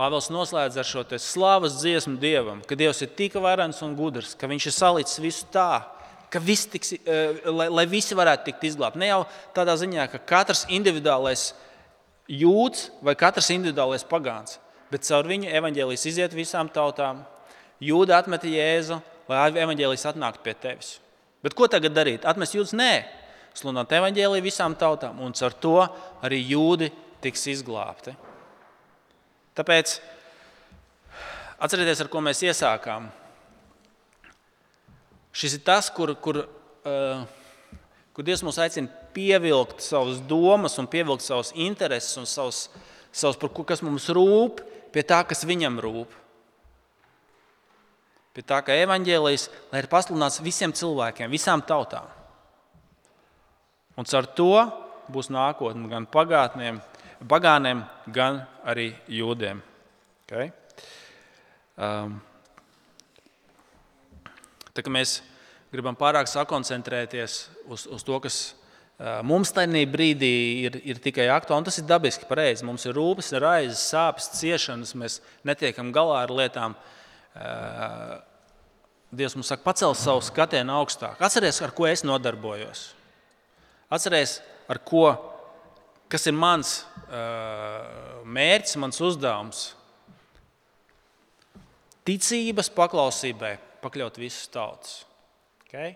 Pāvils 0.00 0.30
noslēdz 0.32 0.78
ar 0.80 0.86
šo 0.88 1.02
slavas 1.20 1.74
dziesmu 1.82 2.16
Dievam, 2.16 2.62
ka 2.64 2.76
Dievs 2.78 3.02
ir 3.04 3.10
tik 3.12 3.34
varens 3.36 3.82
un 3.84 3.92
gudrs, 3.98 4.32
ka 4.32 4.48
Viņš 4.48 4.66
ir 4.70 4.72
salicis 4.72 5.20
visu 5.20 5.48
tā, 5.52 5.82
ka 6.32 6.40
visi 6.40 6.70
tiks, 6.72 6.94
eh, 7.04 7.36
lai, 7.44 7.66
lai 7.68 7.84
visi 7.84 8.16
varētu 8.16 8.46
tikt 8.46 8.64
izglābti. 8.64 8.96
Ne 8.96 9.10
jau 9.10 9.26
tādā 9.52 9.74
ziņā, 9.76 10.06
ka 10.10 10.18
katrs 10.24 10.64
individuālais 10.72 11.52
jūds 12.30 12.88
vai 13.02 13.14
katrs 13.14 13.50
individuālais 13.52 14.06
pagāns, 14.08 14.56
bet 14.90 15.04
caur 15.04 15.28
viņu 15.28 15.52
evaņģēlijas 15.52 16.06
iziet 16.06 16.32
visām 16.32 16.72
tautām. 16.72 17.26
Jūda 17.82 18.22
atmeta 18.22 18.48
Jēzu, 18.48 19.02
lai 19.28 19.50
evaņģēlijas 19.50 20.06
atnāktu 20.14 20.40
pie 20.42 20.54
tevis. 20.54 20.98
Bet 21.44 21.52
ko 21.52 21.68
tagad 21.68 21.92
darīt? 21.92 22.24
Atmest 22.24 22.56
jūdas? 22.56 22.72
Nē, 22.72 23.04
sludināt 23.52 23.92
evaņģēliju 24.00 24.48
visām 24.48 24.72
tautām, 24.80 25.20
un 25.20 25.36
ar 25.36 25.52
to 25.60 25.76
arī 26.24 26.40
jūdi 26.54 26.88
tiks 27.20 27.48
izglābti. 27.52 28.16
Tāpēc 29.60 29.98
atcerieties, 31.60 32.00
ar 32.00 32.08
ko 32.08 32.22
mēs 32.24 32.40
iesākām. 32.46 33.10
Šis 35.36 35.58
ir 35.58 35.64
tas, 35.66 35.90
kur, 35.92 36.14
kur, 36.16 36.38
uh, 36.88 37.26
kur 38.16 38.24
Dievs 38.24 38.40
mūs 38.46 38.56
aicina 38.62 38.88
pievilkt 39.12 39.84
savas 39.84 40.22
domas, 40.24 40.78
un 40.80 40.88
pievilkt 40.88 41.26
savas 41.26 41.52
intereses 41.52 42.16
un 42.16 42.24
savas, 42.30 42.64
savas 43.12 43.36
kas 43.68 43.84
mums 43.84 44.08
rūp, 44.08 44.64
pie 44.94 45.04
tā, 45.04 45.20
kas 45.28 45.44
viņam 45.44 45.76
rūp. 45.84 46.16
Pie 48.32 48.46
tā, 48.46 48.62
ka 48.64 48.72
evaņģēlijas 48.80 49.48
ir 49.76 49.90
pasludināts 49.92 50.40
visiem 50.40 50.72
cilvēkiem, 50.72 51.28
visām 51.28 51.60
tautām. 51.60 52.08
Un 54.00 54.08
ar 54.16 54.30
to 54.38 54.54
būs 55.12 55.28
nākotne 55.34 55.90
gan 55.90 56.06
pagātniem, 56.08 56.78
pagāniem, 57.28 57.82
gan 58.12 58.44
arī 58.64 58.92
jūdiem. 59.10 59.60
Okay? 60.24 60.52
Um, 61.80 62.18
tā 64.76 64.84
kā 64.84 64.92
mēs 64.92 65.18
gribam 65.72 65.98
pārāk 65.98 66.30
sakoncentrēties 66.30 67.42
uz, 67.70 67.86
uz 67.90 68.06
to, 68.06 68.16
kas 68.22 68.38
uh, 68.52 69.20
mums 69.26 69.52
tajā 69.54 69.84
brīdī 69.90 70.32
ir, 70.68 70.80
ir 70.94 71.02
tikai 71.02 71.28
aktuāli, 71.34 71.68
tas 71.68 71.80
ir 71.80 71.88
dabiski 71.88 72.28
pareizi. 72.30 72.66
Mums 72.68 72.86
ir 72.86 72.96
rūpes, 72.96 73.32
raizes, 73.42 73.82
sāpes, 73.92 74.30
ciešanas, 74.38 74.96
mēs 74.98 75.20
netiekam 75.46 75.92
galā 75.94 76.24
ar 76.24 76.34
lietām. 76.34 76.76
Uh, 77.34 78.18
Dievs 79.10 79.34
mums 79.34 79.48
saka, 79.50 79.64
pacel 79.66 79.94
savu 79.98 80.22
skatienu 80.22 80.70
augstāk. 80.78 81.18
Atcerieties, 81.18 81.58
ar 81.66 81.72
ko 81.74 81.88
es 81.90 82.04
nodarbojos. 82.06 82.84
Atcerieties, 83.90 84.36
ar 84.70 84.78
ko, 84.86 85.08
kas 86.10 86.26
ir 86.26 86.36
mans 86.36 86.80
uh, 87.06 88.20
mērķis, 88.26 88.78
mans 88.82 89.00
uzdevums. 89.04 89.64
Ticības 92.06 92.70
paklausībai 92.74 93.54
pakļaut 93.84 94.18
visas 94.20 94.48
tautas. 94.52 95.00
Okay? 95.64 95.94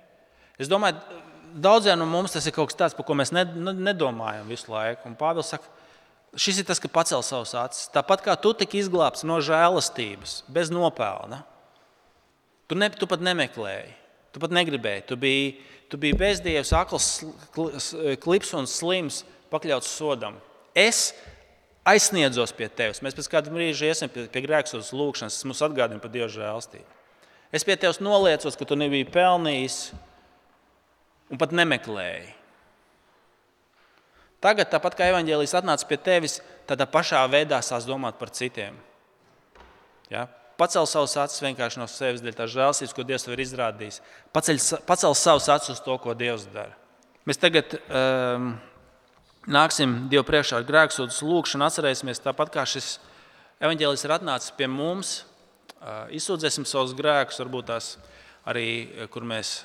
Es 0.61 0.71
domāju, 0.71 1.01
daudziem 1.55 1.99
no 1.99 2.07
mums 2.09 2.35
tas 2.35 2.47
ir 2.47 2.55
kaut 2.55 2.71
kas 2.71 2.79
tāds, 2.79 2.97
par 2.97 3.07
ko 3.09 3.17
mēs 3.19 3.33
nedomājam 3.35 4.51
visu 4.51 4.71
laiku. 4.73 5.09
Un 5.09 5.19
Pāvils 5.19 5.51
saka, 5.55 5.71
šis 6.39 6.61
ir 6.61 6.69
tas, 6.69 6.81
ka 6.83 6.91
pacel 6.93 7.25
savus 7.27 7.55
acis. 7.59 7.91
Tāpat 7.95 8.25
kā 8.27 8.37
tu 8.41 8.55
tika 8.59 8.79
izglābts 8.79 9.27
no 9.27 9.41
žēlastības, 9.43 10.43
bez 10.55 10.73
nopelna. 10.75 11.43
Tu, 12.71 12.79
ne, 12.79 12.89
tu 12.95 13.09
pat 13.11 13.23
nemeklēji, 13.23 13.93
tu 14.33 14.41
pat 14.43 14.55
negribēji. 14.55 15.07
Tu 15.11 15.19
biji, 15.21 15.49
tu 15.93 16.01
biji 16.01 16.17
bezdievs, 16.19 16.73
akls, 16.77 17.09
klips 18.25 18.55
un 18.57 18.71
slims, 18.71 19.23
pakļauts 19.53 19.91
sodam. 19.91 20.39
Es 20.75 21.13
aizsniedzos 21.85 22.55
pie 22.57 22.69
tevis. 22.73 23.03
Mēs 23.05 23.17
pēc 23.17 23.29
kāda 23.31 23.53
brīža 23.53 23.91
iesim 23.91 24.13
pie, 24.13 24.27
pie 24.33 24.45
grēksodas 24.47 24.93
lūgšanas, 24.97 25.37
tas 25.39 25.49
mums 25.49 25.63
atgādina 25.65 26.03
par 26.03 26.13
Dieva 26.13 26.31
žēlstību. 26.33 26.87
Es 27.55 27.67
pie 27.67 27.77
tevis 27.79 28.01
noliecos, 28.03 28.57
ka 28.59 28.67
tu 28.67 28.79
nebiji 28.79 29.07
pelnījis 29.15 29.79
un 31.31 31.41
pat 31.41 31.55
nemeklēji. 31.55 32.33
Tagad, 34.45 34.69
tāpat 34.73 34.97
kā 34.99 35.07
evanģēlijas 35.09 35.55
atnāca 35.61 35.87
pie 35.89 35.97
tevis, 36.05 36.41
tādā 36.69 36.85
pašā 36.91 37.23
veidā 37.33 37.63
sās 37.65 37.87
domāt 37.89 38.19
par 38.21 38.33
citiem. 38.35 38.75
Ja? 40.13 40.27
Pacel 40.61 40.87
savus 40.87 41.17
acis 41.19 41.43
vienkārši 41.43 41.81
no 41.81 41.87
sevis 41.91 42.23
dēļ 42.23 42.37
tā 42.39 42.47
žēlstības, 42.51 42.93
ko 42.95 43.07
Dievs 43.07 43.25
ir 43.27 43.41
izrādījis. 43.43 44.03
Paceļ, 44.37 44.61
pacel 44.87 45.17
savus 45.19 45.49
acis 45.51 45.75
uz 45.75 45.81
to, 45.83 45.97
ko 45.99 46.15
Dievs 46.15 46.45
dara. 46.53 46.77
Mēs 47.27 47.41
tagad 47.41 47.73
um, 47.89 48.53
nāksim 49.51 50.07
Dievu 50.09 50.25
priekšā 50.29 50.61
ar 50.61 50.67
grēksūdas 50.69 51.21
lūgšanu, 51.25 51.67
atcerēsimies 51.67 52.23
tāpat 52.25 52.53
kā 52.55 52.65
šis 52.69 52.99
evaņģēlis 53.65 54.05
ir 54.07 54.15
atnācis 54.17 54.55
pie 54.57 54.69
mums. 54.71 55.23
Izsūdzēsim 56.17 56.65
savus 56.69 56.95
grēkus, 56.97 57.41
varbūt 57.43 57.69
tās 57.69 57.95
arī, 58.49 59.07
kur 59.13 59.25
mēs 59.29 59.63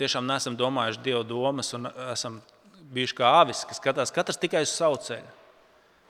tiešām 0.00 0.26
neesam 0.28 0.56
domājuši 0.56 1.04
Dieva 1.04 1.22
domas 1.24 1.72
un 1.76 1.88
esam 2.10 2.40
bijuši 2.92 3.16
kā 3.16 3.28
avis, 3.40 3.62
kas 3.68 3.80
skatās 3.80 4.12
katrs 4.12 4.40
tikai 4.40 4.64
uz 4.66 4.72
savu 4.74 4.98
ceļu, 5.00 5.30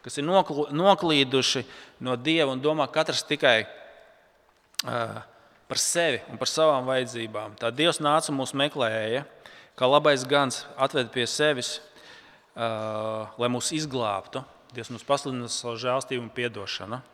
kas 0.03 0.19
ir 0.19 0.27
noklīduši 0.27 1.63
no 2.07 2.17
Dieva 2.19 2.55
un 2.55 2.63
domā 2.65 2.89
katrs 2.91 3.23
tikai 3.29 3.59
par 4.81 5.79
sevi 5.79 6.23
un 6.33 6.41
par 6.41 6.51
savām 6.51 6.89
vajadzībām. 6.89 7.55
Tā 7.61 7.71
Dievs 7.71 8.01
nāca 8.03 8.33
un 8.33 8.41
mūs 8.41 8.57
meklēja, 8.57 9.23
kā 9.79 9.87
labais 9.87 10.25
gans 10.27 10.65
atved 10.81 11.13
pie 11.15 11.27
sevis, 11.31 11.79
lai 12.57 13.51
mūs 13.53 13.71
izglābtu. 13.77 14.45
Dievs 14.75 14.93
mums 14.93 15.07
pasludina 15.07 15.49
savu 15.51 15.79
žēlstību 15.83 16.23
un 16.23 16.31
atdošanu. 16.47 17.01